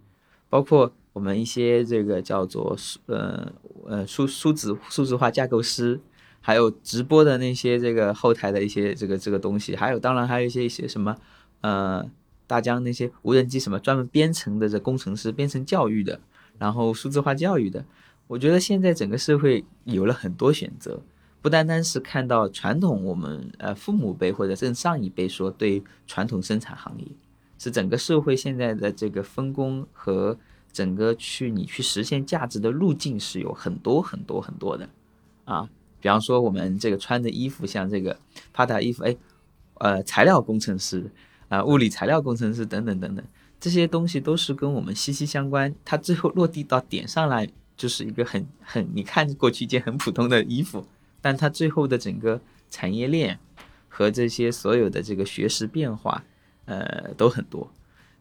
[0.48, 3.53] 包括我们一些这个叫做数呃
[3.86, 6.01] 呃数数字数字化架构师。
[6.41, 11.14] 还有直播的那些这个后台的一些这个这个东西，还有当然还有一些一些什么，
[11.61, 12.05] 呃，
[12.47, 16.18] 大疆那些无人机什么专门编程的这工程师，编程教育的，
[16.59, 17.84] 然后数字化教育的，
[18.26, 21.03] 我觉得现在整个社会有了很多选择，
[21.43, 27.07] 不单单是看到传统我们呃父母辈或者更上一辈说对传统生产行业，
[27.59, 30.38] 是整个社会现在的这个分工和
[30.72, 34.88] 整个去你去实现价值的路径是有很多很多很多的，
[35.45, 35.68] 啊。
[36.01, 38.18] 比方说，我们这个穿的衣服，像这个
[38.53, 39.16] 帕塔衣服，哎，
[39.74, 41.11] 呃，材料工程师
[41.48, 43.24] 啊，物理材料工程师等等等等，
[43.61, 45.74] 这些东西都是跟我们息息相关。
[45.84, 50.86] 它最后落地到点上来，就是一个很很你看过去一件很普通的衣服，
[51.20, 52.40] 但它最后的整个
[52.70, 53.38] 产业链
[53.88, 56.24] 和这些所有的这个学识变化，
[56.64, 57.70] 呃，都很多。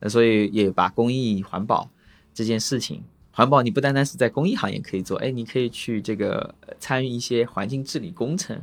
[0.01, 1.89] 那所以也把公益环保
[2.33, 3.03] 这件事情。
[3.39, 8.61] 环保，你不单单是在公益行业可以做，哎，你可以去这个参与一些环境治理工程，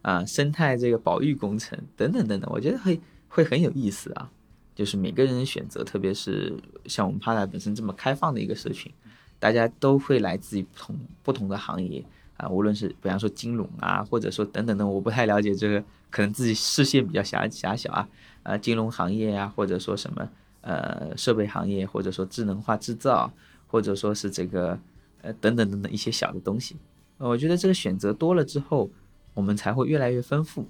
[0.00, 2.98] 啊，生态这个保育工程等等等等，我觉得会
[3.28, 4.30] 会很有意思啊。
[4.74, 6.54] 就是每个人选择，特别是
[6.86, 8.90] 像我们帕达本身这么开放的一个社群，
[9.38, 12.02] 大家都会来自于不同不同的行业，
[12.38, 18.08] 啊，无论是比方说金融啊，或者说等等的，我不太了解这个，可能自己视线比较狭狭小啊，
[18.42, 20.26] 啊，金融行业呀，或者说什么
[20.62, 23.30] 呃设备行业，或者说智能化制造，
[23.74, 24.78] 或者说是这个
[25.20, 26.76] 呃等等等等一些小的东西，
[27.18, 28.88] 呃我觉得这个选择多了之后，
[29.34, 30.64] 我们才会越来越丰富，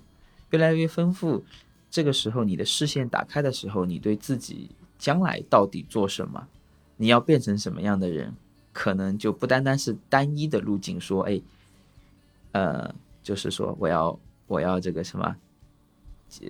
[0.53, 1.45] 越来越丰富。
[1.91, 6.49] 这个时候你的视线打开的时候，你对自己将来到底做什么，
[6.97, 8.33] 你要变成什么样的人？
[8.73, 11.43] 可能就不单单是单一的路径，说，哎，
[12.53, 15.37] 呃，就是说我要我要这个什么，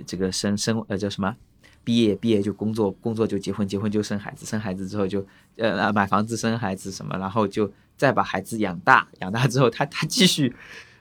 [0.06, 1.36] 这个生生呃叫什么，
[1.84, 5.24] 毕业毕业就工作，工作就结婚，结婚就生孩子，生孩子之后就
[5.56, 10.54] 呃买房子生孩子什么，然后就再把孩子养大，养大之后他他继续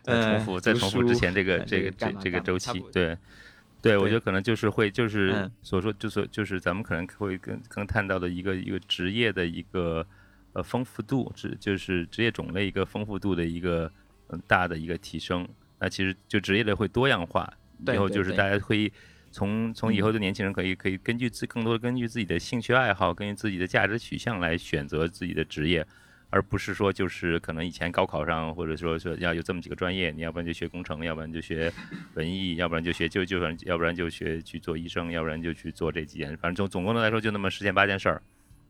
[0.05, 3.17] 呃重复再重复之前这个这个这这个周期，对。
[3.81, 10.07] 对，我觉得可能就是会，就是所说，就是就是咱们可能会更更看到的一个一个职业的一个
[10.53, 13.91] 呃丰富度，职就是职业种类一个丰富度的一个
[14.29, 15.45] 嗯大的一个提升。
[15.79, 17.53] 那其实就职业的会多样化，
[17.93, 18.89] 以后就是大家会
[19.33, 25.85] 从从以后的年轻人可以可以根据自更多的根据自己的兴趣爱好，根据自己的价值取向来选择自己的职业。
[26.29, 31.71] 而不是说就是可能以前高考上或者说说要有这么几个专业，你要不然就学工程，要不然就学
[32.15, 38.19] 文艺，要不然就学就就反正要不然就学去做医生，要不然就去做这几件，反正总总共的来说就那么十件八件事儿，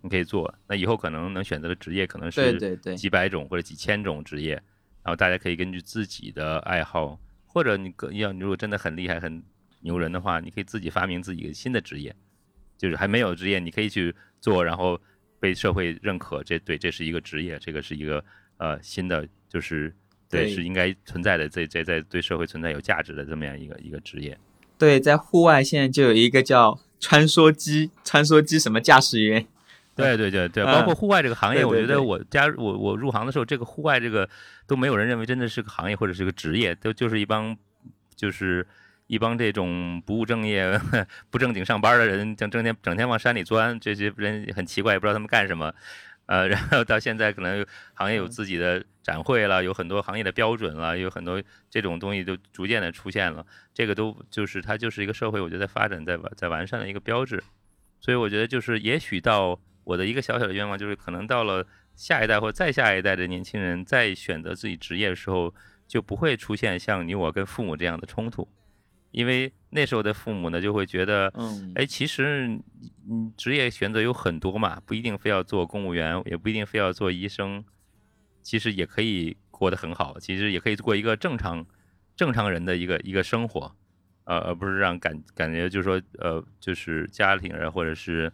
[0.01, 0.53] 你可以做。
[0.68, 4.55] 那以后可能能选择的职业可能是几百种或者几千种职业，
[5.01, 9.41] 然后大家可以根据自己的爱好，或者你要你如果真的很厉害很
[9.84, 12.15] 牛人的话，你可以自己发明自己新的职业，
[12.77, 14.99] 就是还没有职业你可以去做，然后。
[15.43, 18.23] 被社会认可，这对这是一个职业，这个是一个
[18.55, 19.93] 呃新的，就是
[20.29, 24.39] 对是应该存在的，这这在对社会存在有价值的这么样一个一个职业。
[24.77, 29.45] 对，在户外现在就有一个叫穿梭机，穿梭机什么驾驶员。
[29.97, 34.29] 对对对对，包括户外这个行业，我觉得我加入我我入行的时候，这个户外这个
[34.65, 37.53] 都没有人认为真的是个行业或者是个职业，都就是一帮
[38.15, 38.65] 就是。
[39.14, 40.80] 一帮这种不务正业、
[41.30, 45.72] 不正经上班的人，整整天整天往山里钻，这些人很奇怪，也不知道他们干什么。
[46.26, 53.45] 呃，然后到现在可能行业有自己的展会了，有很多行业的标准了，有很多这种东西都逐渐的出现了。
[53.74, 57.43] 这个都就是它就是一个社会，我觉得在发展、在在完善的一个标志。
[57.99, 65.53] 所以我觉得就是也许到我的一个小小的愿望，就是可能到了下一代或再下一代的年轻人在选择自己职业的时候，
[65.86, 68.47] 就不会出现像你我跟父母这样的冲突。
[69.14, 72.59] 因为那时候的父母呢，就会觉得，嗯，哎，其实，
[73.07, 77.64] 嗯，职业选择有很多嘛，不一定非要做公务员，也不一定非要做医生，
[78.41, 81.64] 其实也可以过得很好，其实也可以过一个正常、
[82.16, 83.76] 正常人的一个一个生活，
[84.24, 88.34] 呃，而不是让感感觉就是说，呃，就是家庭啊或者是，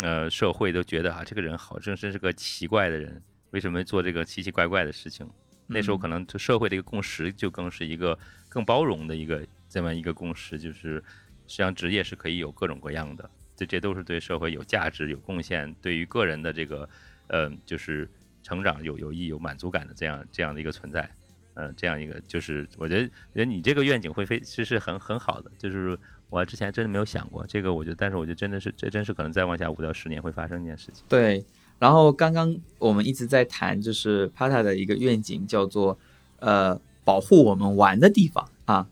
[0.00, 5.30] 呃，社会都觉得啊，这个人好像真是个奇怪的人，为什么做这个奇奇怪怪的事情？
[5.68, 9.46] 那时候可能就社会的一个共识就更是一个更包容的一个。
[9.68, 11.02] 这么一个共识，就是
[11.46, 16.88] 实际上职业是可以有各种各样的，这这都是对社会有价值、有贡献，对于个人的这个
[17.28, 18.08] 呃，就是
[18.42, 21.10] 成长有有益、有满足感的这样这样的一个存在，
[21.54, 25.98] 嗯，这样一个就是我觉得，觉得你这个愿景会非其实是很很好的，就是
[26.30, 31.04] 我之前真的没有想过这个，我觉得，但是我觉得真的是这真是可能再往下五到十年会发生一件事情。
[31.08, 31.44] 对，
[31.78, 35.98] 然后刚刚我们一直在谈，就是帕塔的一个愿景叫做
[36.38, 38.86] 呃，保护我们玩的地方啊。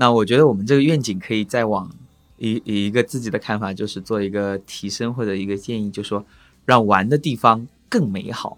[0.00, 1.94] 那我觉得我们这个愿景可以再往
[2.38, 6.24] 一以一个自己的看法，就是做一个提升或者一个建议，就说
[6.64, 8.56] 让玩的地方更美好。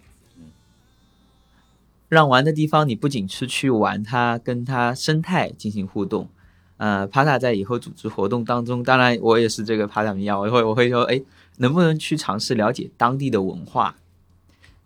[2.09, 6.29] 让玩的地方你不仅是去玩它，跟它生态进行互动。
[6.77, 11.21] 呃，帕塔在以后组织活动当中，当然我也是这个帕塔迷啊，我会我会说，哎，
[11.57, 13.97] 能不能去尝试了解当地的文化，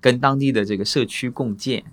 [0.00, 1.84] 跟当地的这个社区共建，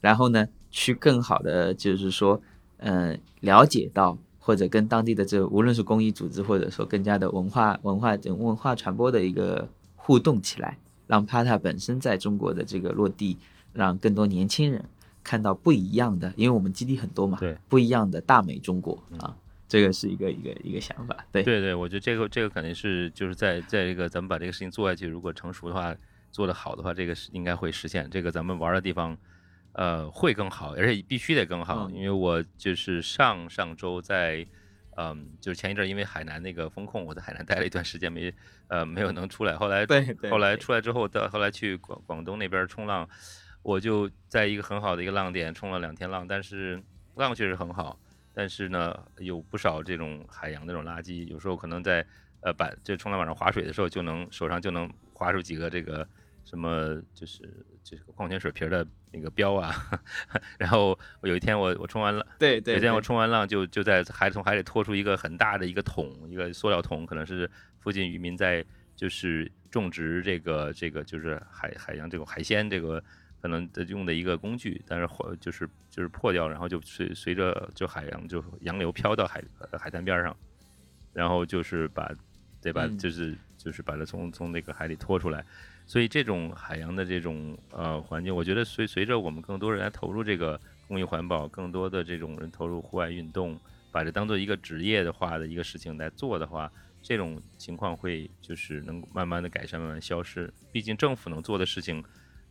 [0.00, 2.40] 然后呢，去更好的就是说。
[2.78, 13.36] 嗯，了解到或者跟当地的这无论是公益组织，或者说更加的文化文化文化传播的一个互动起来，让 Pata 本身在中国的这个落地，
[13.72, 14.84] 让更多年轻人
[15.22, 19.36] 看到不一样的，因为我们基地很多嘛，对，不一样的大美中国啊，
[19.68, 21.42] 这个是一个一个一个想法，对。
[21.42, 25.94] 对对，我觉得这个这个肯定是就是在在这个咱们把这个事情做下去，如果成熟的话，
[26.30, 29.18] 做得好的话，这个是应该会实现，这个咱们玩的地方。
[29.72, 34.44] 呃，会更好，而且必须得更好，因为我就是上上周在，
[34.96, 38.34] 嗯，就是前一阵因为海南那个风控，我在海南待了一段时间，没
[38.66, 39.56] 呃没有能出来。
[39.56, 43.08] 后来 对，后来出来之后，到后来去广广东那边冲浪，
[43.62, 46.82] 我就在一个很好的一个浪点冲了两天浪，但是
[47.14, 47.96] 浪确实很好，
[48.34, 52.04] 但是呢，有不少这种海洋那种垃圾，有时候可能在
[52.40, 56.08] 呃板就冲浪板上划水的时候，就能手上就能划出几个这个。
[56.48, 57.42] 什么就是
[57.84, 59.74] 这个矿泉水瓶的那个标啊。
[60.58, 68.64] 然后我有一天我我冲完浪，对对，有一天我冲完浪就就在海从海里拖出一个很大的一个桶，一个塑料桶，可能是附近渔民在
[68.96, 73.02] 就是种植这个这个就是海海洋这种海鲜这个。
[73.40, 79.40] 可能的用的一个工具，但是就是就是破掉，然后就随随着就海洋就洋流飘到海
[79.78, 80.36] 海滩边上，
[81.12, 82.10] 然后就是把
[82.60, 85.44] 对吧，就是就是把它从从那个海里拖出来。
[85.88, 93.58] 所以这种海洋的这种呃环境，我觉得随随着我们更多人来投入这个公益环保，更多的这种人投入户外运动，
[93.90, 96.70] 把这当做一个职业的话的一个事情来做的话，
[97.02, 100.52] 这种情况会就是能慢慢的改善，慢慢消失。
[100.70, 102.04] 毕竟政府能做的事情。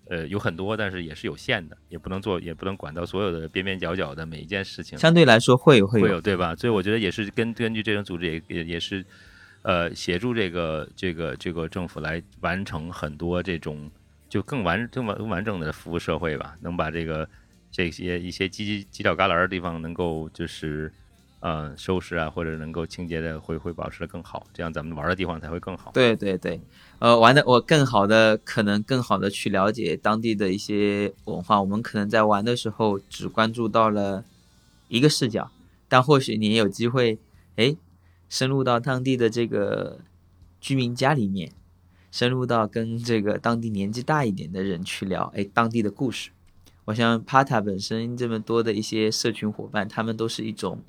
[0.09, 4.97] 呃，有很多，但是也是有限的，也不能做，也不能管到所有的边边角角的每一件事情。
[4.97, 6.55] 相对来说会有会有，对吧？
[6.55, 9.05] 所以我觉得也是根根据这种组织也也也是，
[9.67, 13.91] 呃，协助这个这个这个政府来完成很多这种
[14.29, 17.27] 就更完更完完整的服务社会吧，能把这个
[17.69, 20.91] 这些一些犄犄角旮旯的地方能够就是。
[21.39, 25.91] 呃，收拾啊，或者能够清洁的会会保持的更好，这样咱们玩的地方才会更好。
[25.93, 26.59] 对对对，
[26.97, 31.61] 呃，玩的我更好的可能更好的去了解当地的一些文化。
[31.61, 34.25] 我们可能在玩的时候只关注到了
[34.87, 35.51] 一个视角，
[35.87, 37.19] 但或许你也有机会，
[37.55, 37.75] 哎，
[38.29, 39.99] 深入到当地的这个
[40.59, 41.51] 居民家里面，
[42.11, 46.31] 深入到跟这个当地年纪大一点的人去聊，哎，当地的故事。
[46.85, 50.83] 我像 Pata 本身这么多的一些社群伙伴，他们都是一种。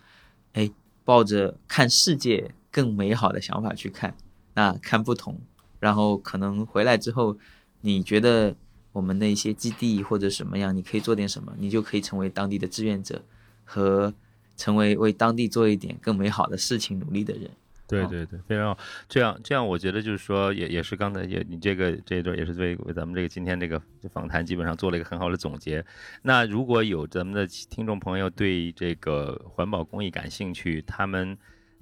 [0.55, 0.71] 哎，
[1.05, 4.17] 抱着看世界更美好的想法去看，
[4.55, 5.39] 那看不同，
[5.79, 7.37] 然后可能回来之后，
[7.83, 8.57] 你觉得
[8.93, 13.23] 我们的一些基地或者什么样，你可以做点什么，你就可以成为当地的志愿者，
[13.63, 14.13] 和
[14.59, 17.51] 成为为当地做一点更美好的事情努力的人。
[17.87, 18.79] 对对对，非常好。
[19.09, 23.81] 这样这样，我觉得就是说，也也是刚才也你这个这一段也是为为咱们这个今天这个
[24.13, 25.83] 访谈基本上做了一个很好的总结。
[26.21, 31.35] 那如果有咱们的听众朋友对这个环保公益感兴趣，他们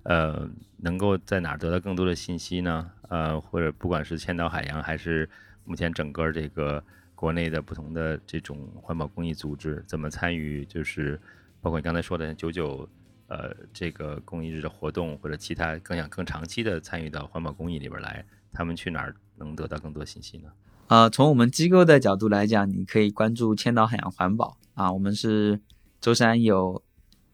[0.05, 2.89] 呃能够在哪儿得到更多的信息呢？
[3.09, 5.29] 呃，或者不管是千岛海洋，还是
[5.64, 6.81] 目前整个这个
[7.16, 10.64] 国内的不同的这种环保公益组织，怎么参与？
[10.66, 11.20] 就是
[11.67, 12.89] 包括你刚才说的九九。
[13.29, 20.49] 呃，这个公益日的活动或者其他更想更长期的参与到环保公益里边来，他们去哪儿能得到更多信息呢？
[20.87, 25.61] 呃，从我们机构的角度来讲，你可以关注千岛海洋环保啊，我们是
[26.01, 26.81] 舟山有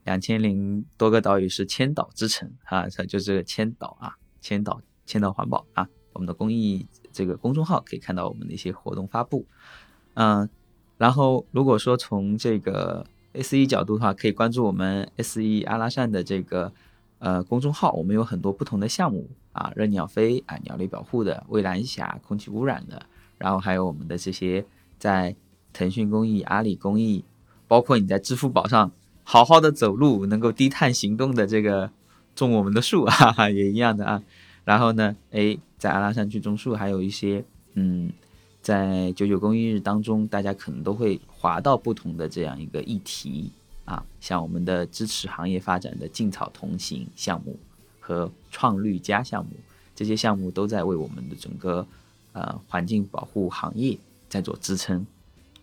[0.05, 9.45] 两千零多个岛屿是千岛之城啊，它就是千岛啊，千岛千岛环保啊，我们的公益这个公众号可以看到我们的一些活动发布，
[10.15, 10.49] 嗯，
[10.97, 13.05] 然后如果说从这个。
[13.35, 16.73] S E 角度的话，可以关注我们 S E 阿拉善的这个
[17.19, 23.07] 呃公众号，我们有很多不同的项目啊，任鸟飞啊，鸟类保护的，蔚蓝峡，空气污染的，
[23.39, 24.65] 然后还有我们的这些
[24.99, 25.35] 在
[25.73, 27.25] 腾讯公益、阿里公益，
[27.67, 28.93] 包括你在支付宝上
[29.25, 31.91] 好好的走路，能够低碳行动的这个
[32.35, 34.23] 种我们的树，哈哈，也一样的啊。
[34.65, 38.13] 然后呢，哎，在阿拉善去种树，还有一些嗯。
[38.63, 43.51] 在九九公益日当中，大家可能都会划到不同的这样一个议题
[43.85, 47.59] 啊，像我们的支持行业发展的劲草同行项目
[47.99, 49.51] 和创绿家项目，
[49.97, 51.85] 这些项目都在为我们的整个
[52.33, 55.05] 呃环境保护行业在做支撑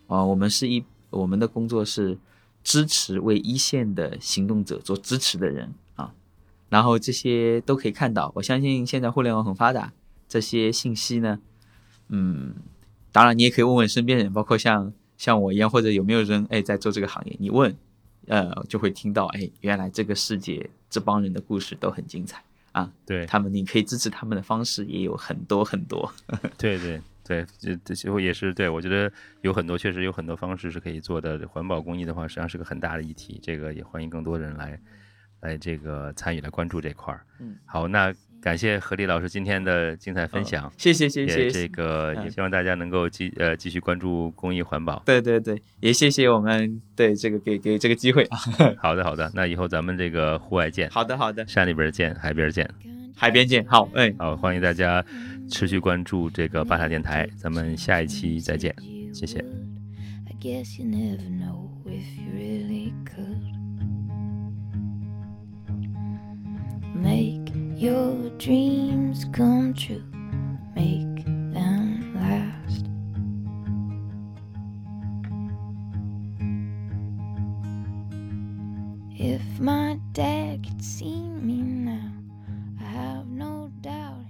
[0.07, 0.21] 啊。
[0.21, 2.17] 我们是一我们的工作是
[2.61, 6.13] 支持为一线的行动者做支持的人啊，
[6.67, 8.33] 然后这些都可以看到。
[8.35, 9.93] 我相信现在互联网很发达，
[10.27, 11.39] 这些信息呢，
[12.09, 12.53] 嗯。
[13.11, 17.75] 当然，你也可以问问身边人，包括像像我一样，或者有没有人哎在做这个行业，你问，
[18.27, 22.41] 呃，就会听到哎，原来这个世界这帮人的故事都很精彩
[22.71, 22.89] 啊。
[23.05, 26.09] 对他们，你可以支持他们的方式也有很多很多。
[26.57, 29.11] 对 对对，这这也是对我觉得
[29.41, 31.45] 有很多确实有很多方式是可以做的。
[31.49, 34.79] 环保公益的话，实际上是个很大的议题，这个也欢迎更多人来
[35.41, 37.25] 来这个参与来关注这块儿。
[37.39, 38.15] 嗯，好，那。
[38.41, 41.49] 感谢何丽老师今天的精彩分享，谢谢谢谢。
[41.49, 45.01] 这个也希望大家能够继呃继续关注公益环保。
[45.05, 48.37] 对对对，也谢谢我们对这个给给这个机会啊。
[48.81, 50.89] 好的好的，那以后咱们这个户外见。
[50.89, 52.69] 好的好的，山里边见，海边见，
[53.13, 53.65] 海边见。
[53.67, 55.03] 好哎，好，欢迎大家
[55.49, 58.73] 持续关注这个巴塔电台，咱们下一期再见，
[59.13, 59.43] 谢谢。
[67.79, 70.03] your dreams come true.
[70.75, 71.23] Make
[71.53, 72.85] them last.
[79.17, 82.11] If my dad could see me now,
[82.81, 84.28] I have no doubt.